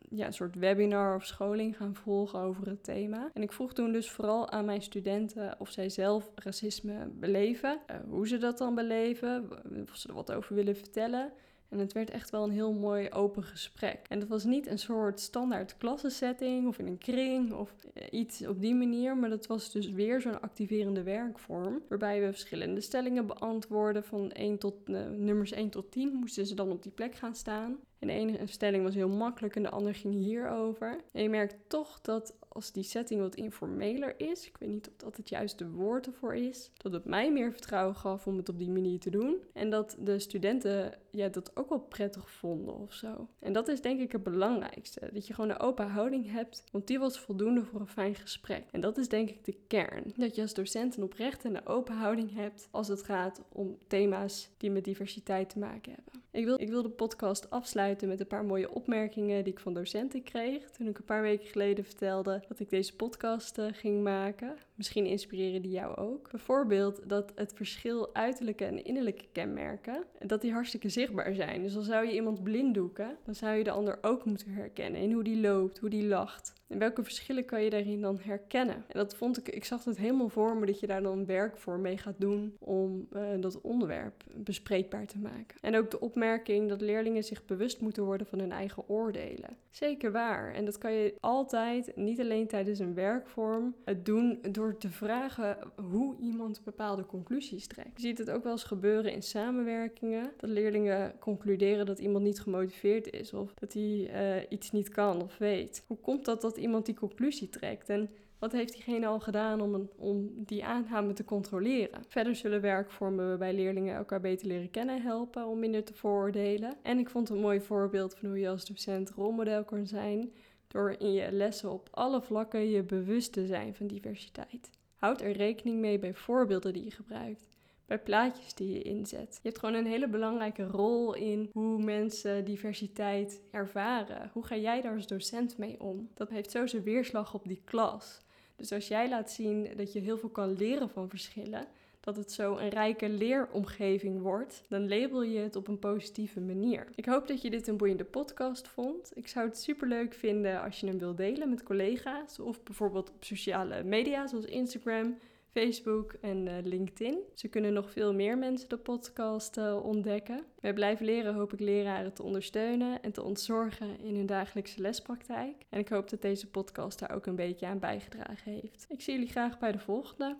ja, 0.10 0.26
een 0.26 0.34
soort 0.34 0.56
webinar 0.56 1.16
of 1.16 1.26
scholing 1.26 1.78
gaan 1.78 1.96
volgen 1.96 2.40
over 2.40 2.68
het 2.68 2.84
thema. 2.84 3.30
En 3.34 3.42
ik 3.42 3.52
vroeg 3.52 3.74
toen 3.74 3.92
dus 3.92 4.12
vooral 4.12 4.50
aan 4.50 4.66
mijn 4.66 4.82
studenten 4.82 5.56
of 5.60 5.72
zij 5.72 5.90
zelf 5.90 6.32
racisme 6.36 7.08
beleven, 7.14 7.80
uh, 7.92 7.98
hoe 8.10 8.28
ze 8.28 8.38
dat 8.38 8.58
dan 8.58 8.76
beleven, 8.76 9.50
of 9.90 9.96
ze 9.96 10.08
er 10.08 10.14
wat 10.14 10.32
over 10.32 10.56
willen 10.56 10.76
vertellen. 10.76 11.32
En 11.70 11.80
het 11.80 11.94
werd 11.94 12.10
echt 12.10 12.30
wel 12.30 12.44
een 12.44 12.52
heel 12.52 12.74
mooi 12.74 13.10
open 13.10 13.44
gesprek. 13.44 14.06
En 14.10 14.20
dat 14.20 14.28
was 14.28 14.44
niet 14.44 14.68
een 14.68 14.80
soort 14.80 15.20
standaard 15.20 15.78
klassensetting 15.78 16.68
of 16.68 16.78
in 16.78 16.88
een 16.88 16.98
kring 16.98 17.54
of 17.54 17.74
eh, 17.94 18.20
iets 18.20 18.48
op 18.48 18.62
die 18.62 18.76
manier. 18.76 19.18
Maar 19.18 19.30
dat 19.30 19.48
was 19.48 19.72
dus 19.72 19.92
weer 19.92 20.22
zo'n 20.22 20.42
activerende 20.42 21.04
werkvorm. 21.04 21.82
Waarbij 21.90 22.22
we 22.22 22.32
verschillende 22.32 22.82
stellingen 22.82 23.28
beantwoorden 23.28 24.04
van 24.04 24.32
1 24.32 24.58
tot, 24.58 24.76
uh, 24.86 25.06
nummers 25.06 25.52
1 25.52 25.70
tot 25.70 25.92
10 25.92 26.14
moesten 26.14 26.46
ze 26.46 26.56
dan 26.56 26.72
op 26.72 26.84
die 26.84 26.92
plek 26.92 27.16
gaan 27.16 27.36
staan. 27.36 27.80
En 28.00 28.08
de 28.08 28.14
ene 28.14 28.40
stelling 28.46 28.84
was 28.84 28.96
heel 28.96 29.10
makkelijk 29.10 29.56
en 29.56 29.64
de 29.64 29.70
andere 29.70 29.94
ging 29.94 30.14
hierover. 30.14 31.02
En 31.12 31.24
je 31.24 31.30
merkt 31.30 31.56
toch 31.68 32.02
dat 32.02 32.34
als 32.58 32.72
die 32.72 32.84
setting 32.84 33.22
wat 33.22 33.36
informeler 33.36 34.14
is, 34.18 34.48
ik 34.48 34.58
weet 34.58 34.70
niet 34.70 34.88
of 34.88 34.94
dat 34.96 35.18
het 35.18 35.30
juiste 35.30 35.70
woord 35.70 36.08
ervoor 36.08 36.36
is, 36.36 36.72
dat 36.78 36.92
het 36.92 37.06
mij 37.06 37.32
meer 37.32 37.52
vertrouwen 37.52 37.96
gaf 37.96 38.28
om 38.28 38.38
het 38.38 38.50
op 38.50 38.58
die 38.58 38.70
manier 38.70 39.00
te 39.00 39.10
doen. 39.10 39.38
En 39.54 39.70
dat 39.70 39.96
de 40.00 40.20
studenten 40.20 40.94
ja, 41.10 41.28
dat 41.28 41.58
ook 41.58 41.70
wel 41.70 41.80
prettig 41.80 42.32
vonden 42.32 42.76
of 42.76 42.94
zo. 42.94 43.28
En 43.40 43.54
dat 43.54 43.68
is 43.68 43.82
denk 43.82 44.00
ik 44.00 44.12
het 44.12 44.24
belangrijkste. 44.24 45.10
Dat 45.14 45.28
je 45.28 45.34
gewoon 45.34 45.50
een 45.50 45.60
open 45.60 45.88
houding 45.88 46.32
hebt, 46.32 46.64
want 46.72 46.88
die 46.88 47.00
was 47.00 47.20
voldoende 47.20 47.64
voor 47.64 47.80
een 47.80 47.88
fijn 47.88 48.16
gesprek. 48.16 48.64
En 48.72 48.82
dat 48.82 48.98
is 48.98 49.10
denk 49.10 49.30
ik 49.30 49.46
de 49.46 49.58
kern. 49.68 50.14
Dat 50.16 50.36
je 50.36 50.42
als 50.42 50.54
docent 50.54 50.98
een 50.98 51.04
oprechte 51.04 51.48
en 51.48 51.56
een 51.56 51.68
open 51.68 51.96
houding 51.96 52.34
hebt 52.34 52.68
als 52.72 52.88
het 52.88 53.04
gaat 53.04 53.42
om 53.52 53.78
thema's 53.88 54.50
die 54.58 54.72
met 54.72 54.84
diversiteit 54.84 55.50
te 55.50 55.60
maken 55.60 55.94
hebben. 55.94 56.26
Ik 56.38 56.46
wil, 56.46 56.62
ik 56.62 56.70
wil 56.70 56.82
de 56.82 56.90
podcast 56.90 57.50
afsluiten 57.50 58.08
met 58.08 58.20
een 58.20 58.28
paar 58.28 58.46
mooie 58.46 58.74
opmerkingen 58.74 59.44
die 59.44 59.54
ik 59.54 59.60
van 59.60 59.74
docenten 59.74 60.24
kreeg. 60.24 60.70
Toen 60.70 60.88
ik 60.88 60.98
een 60.98 61.04
paar 61.04 61.22
weken 61.22 61.48
geleden 61.48 61.86
vertelde 61.86 62.44
dat 62.48 62.60
ik 62.60 62.70
deze 62.70 62.96
podcast 62.96 63.58
uh, 63.58 63.66
ging 63.72 64.04
maken. 64.04 64.56
Misschien 64.78 65.06
inspireren 65.06 65.62
die 65.62 65.72
jou 65.72 65.96
ook. 65.96 66.32
Bijvoorbeeld 66.32 67.02
dat 67.10 67.32
het 67.36 67.54
verschil 67.54 68.14
uiterlijke 68.14 68.66
en 68.66 68.84
innerlijke 68.84 69.26
kenmerken, 69.32 70.04
dat 70.26 70.42
die 70.42 70.52
hartstikke 70.52 70.90
zichtbaar 70.90 71.34
zijn. 71.34 71.62
Dus 71.62 71.76
al 71.76 71.82
zou 71.82 72.06
je 72.06 72.14
iemand 72.14 72.44
blinddoeken, 72.44 73.18
dan 73.26 73.36
zou 73.36 73.56
je 73.56 73.64
de 73.64 73.72
ander 73.72 73.98
ook 74.02 74.26
moeten 74.26 74.52
herkennen 74.52 75.02
in 75.02 75.12
hoe 75.12 75.24
die 75.24 75.40
loopt, 75.40 75.78
hoe 75.78 75.90
die 75.90 76.08
lacht. 76.08 76.54
En 76.68 76.80
welke 76.80 77.04
verschillen 77.04 77.46
kan 77.46 77.64
je 77.64 77.70
daarin 77.70 78.02
dan 78.02 78.20
herkennen? 78.22 78.76
En 78.76 78.98
dat 79.00 79.16
vond 79.16 79.38
ik, 79.38 79.50
ik 79.50 79.66
zag 79.66 79.84
het 79.84 79.98
helemaal 79.98 80.30
voor 80.30 80.58
me 80.58 80.66
dat 80.66 80.80
je 80.80 80.88
daar 80.88 81.02
dan 81.02 81.26
werk 81.26 81.58
voor 81.58 81.80
mee 81.80 81.98
gaat 81.98 82.20
doen 82.20 82.56
om 82.60 83.08
uh, 83.12 83.22
dat 83.40 83.62
onderwerp 83.62 84.24
bespreekbaar 84.36 85.06
te 85.06 85.20
maken. 85.20 85.58
En 85.62 85.76
ook 85.76 85.92
de 85.92 86.00
opmerking 86.00 86.70
dat 86.70 86.82
leerlingen 86.82 87.24
zich 87.24 87.46
bewust 87.46 87.82
moeten 87.82 88.04
worden 88.04 88.28
van 88.28 88.40
hun 88.40 88.52
eigen 88.52 88.90
oordelen. 88.90 89.58
Zeker 89.70 90.12
waar. 90.12 90.54
En 90.54 90.66
dat 90.66 90.78
kan 90.78 90.94
je 90.94 91.16
altijd, 91.20 91.92
niet 91.96 92.20
alleen 92.20 92.48
tijdens 92.48 92.80
een 92.80 92.94
werkvorm, 92.94 93.76
het 93.86 94.06
doen 94.06 94.40
door 94.52 94.67
te 94.76 94.90
vragen 94.90 95.58
hoe 95.92 96.16
iemand 96.20 96.64
bepaalde 96.64 97.06
conclusies 97.06 97.68
trekt. 97.68 98.02
Je 98.02 98.08
ziet 98.08 98.18
het 98.18 98.30
ook 98.30 98.44
wel 98.44 98.52
eens 98.52 98.64
gebeuren 98.64 99.12
in 99.12 99.24
samenwerkingen, 99.24 100.32
dat 100.38 100.50
leerlingen 100.50 101.20
concluderen 101.20 101.86
dat 101.86 102.00
iemand 102.00 102.24
niet 102.24 102.40
gemotiveerd 102.40 103.12
is 103.12 103.34
of 103.34 103.54
dat 103.54 103.74
hij 103.74 103.84
uh, 103.84 104.46
iets 104.50 104.72
niet 104.72 104.90
kan 104.90 105.22
of 105.22 105.38
weet. 105.38 105.84
Hoe 105.88 105.98
komt 105.98 106.26
dat 106.26 106.42
dat 106.42 106.58
iemand 106.58 106.86
die 106.86 106.96
conclusie 106.96 107.50
trekt? 107.50 107.90
En 107.90 108.10
wat 108.40 108.52
heeft 108.52 108.74
diegene 108.74 109.06
al 109.06 109.20
gedaan 109.20 109.62
om, 109.62 109.90
om 109.96 110.32
die 110.46 110.66
aanname 110.66 111.14
te 111.14 111.26
controleren? 111.26 112.02
Verder 112.08 112.36
zullen 112.36 112.62
werkvormen 112.62 113.28
waarbij 113.28 113.54
leerlingen 113.54 113.96
elkaar 113.96 114.22
beter 114.22 114.48
leren 114.48 114.72
kennen 114.72 115.02
helpen 115.02 115.48
om 115.48 115.60
minder 115.60 115.84
te 115.84 115.94
vooroordelen. 115.94 116.74
En 116.82 117.00
ik 117.00 117.10
vond 117.10 117.30
een 117.30 117.40
mooi 117.40 117.62
voorbeeld 117.62 118.16
van 118.16 118.30
hoe 118.30 118.40
je 118.40 118.50
als 118.50 118.66
docent 118.66 119.10
rolmodel 119.10 119.64
kan 119.64 119.88
zijn 119.88 120.32
door 120.68 120.96
in 120.98 121.14
je 121.14 121.32
lessen 121.32 121.72
op 121.72 121.90
alle 121.92 122.22
vlakken 122.22 122.70
je 122.70 122.84
bewust 122.84 123.34
te 123.34 123.46
zijn 123.46 123.76
van 123.76 123.88
diversiteit. 123.88 124.70
Houd 124.96 125.22
er 125.22 125.32
rekening 125.32 125.80
mee 125.80 126.00
bij 126.00 126.14
voorbeelden 126.14 126.74
die 126.74 126.84
je 126.84 126.92
gebruikt, 126.92 127.48
bij 127.86 128.00
plaatjes 128.00 128.54
die 128.54 128.74
je 128.74 128.82
inzet. 128.82 129.40
Je 129.42 129.48
hebt 129.50 129.60
gewoon 129.60 129.76
een 129.76 129.86
hele 129.86 130.08
belangrijke 130.08 130.64
rol 130.64 131.14
in 131.14 131.50
hoe 131.54 131.84
mensen 131.84 132.46
diversiteit 132.46 133.42
ervaren. 133.52 134.30
Hoe 134.34 134.46
ga 134.46 134.56
jij 134.56 134.82
daar 134.82 134.94
als 134.94 135.08
docent 135.08 135.58
mee 135.58 135.80
om? 135.80 136.10
Dat 136.14 136.30
heeft 136.30 136.52
zo 136.52 136.68
zijn 136.68 136.84
weerslag 136.84 137.34
op 137.34 137.48
die 137.48 137.62
klas. 137.64 138.22
Dus 138.56 138.72
als 138.72 138.88
jij 138.88 139.10
laat 139.10 139.32
zien 139.32 139.70
dat 139.76 139.94
je 139.94 140.00
heel 140.00 140.18
veel 140.18 140.30
kan 140.30 140.58
leren 140.58 140.90
van 140.90 141.10
verschillen, 141.10 141.68
dat 142.08 142.16
het 142.16 142.32
zo 142.32 142.58
een 142.58 142.70
rijke 142.70 143.10
leeromgeving 143.10 144.22
wordt, 144.22 144.64
dan 144.68 144.88
label 144.88 145.24
je 145.24 145.40
het 145.40 145.56
op 145.56 145.68
een 145.68 145.80
positieve 145.80 146.40
manier. 146.40 146.88
Ik 146.96 147.06
hoop 147.06 147.28
dat 147.28 147.42
je 147.42 147.50
dit 147.50 147.68
een 147.68 147.78
boeiende 147.78 148.04
podcast 148.04 148.68
vond. 148.68 149.12
Ik 149.14 149.28
zou 149.28 149.48
het 149.48 149.58
super 149.58 149.88
leuk 149.88 150.14
vinden 150.14 150.62
als 150.62 150.80
je 150.80 150.88
hem 150.88 150.98
wilt 150.98 151.18
delen 151.18 151.50
met 151.50 151.64
collega's 151.64 152.40
of 152.40 152.64
bijvoorbeeld 152.64 153.10
op 153.10 153.24
sociale 153.24 153.84
media 153.84 154.28
zoals 154.28 154.46
Instagram, 154.46 155.18
Facebook 155.52 156.14
en 156.22 156.48
eh, 156.48 156.54
LinkedIn. 156.64 157.20
Zo 157.34 157.48
kunnen 157.50 157.74
nog 157.74 157.92
veel 157.92 158.14
meer 158.14 158.38
mensen 158.38 158.70
de 158.70 158.78
podcast 158.78 159.58
uh, 159.58 159.86
ontdekken. 159.86 160.44
Bij 160.60 160.74
Blijven 160.74 161.06
Leren 161.06 161.34
hoop 161.34 161.54
ik 161.54 161.60
leraren 161.60 162.14
te 162.14 162.24
ondersteunen 162.24 163.02
en 163.02 163.12
te 163.12 163.24
ontzorgen 163.24 164.00
in 164.00 164.16
hun 164.16 164.26
dagelijkse 164.26 164.82
lespraktijk. 164.82 165.66
En 165.70 165.80
ik 165.80 165.90
hoop 165.90 166.10
dat 166.10 166.22
deze 166.22 166.48
podcast 166.48 167.00
daar 167.00 167.12
ook 167.12 167.26
een 167.26 167.36
beetje 167.36 167.68
aan 167.68 167.80
bijgedragen 167.80 168.52
heeft. 168.52 168.86
Ik 168.90 169.02
zie 169.02 169.14
jullie 169.14 169.30
graag 169.30 169.60
bij 169.60 169.72
de 169.72 169.80
volgende. 169.80 170.38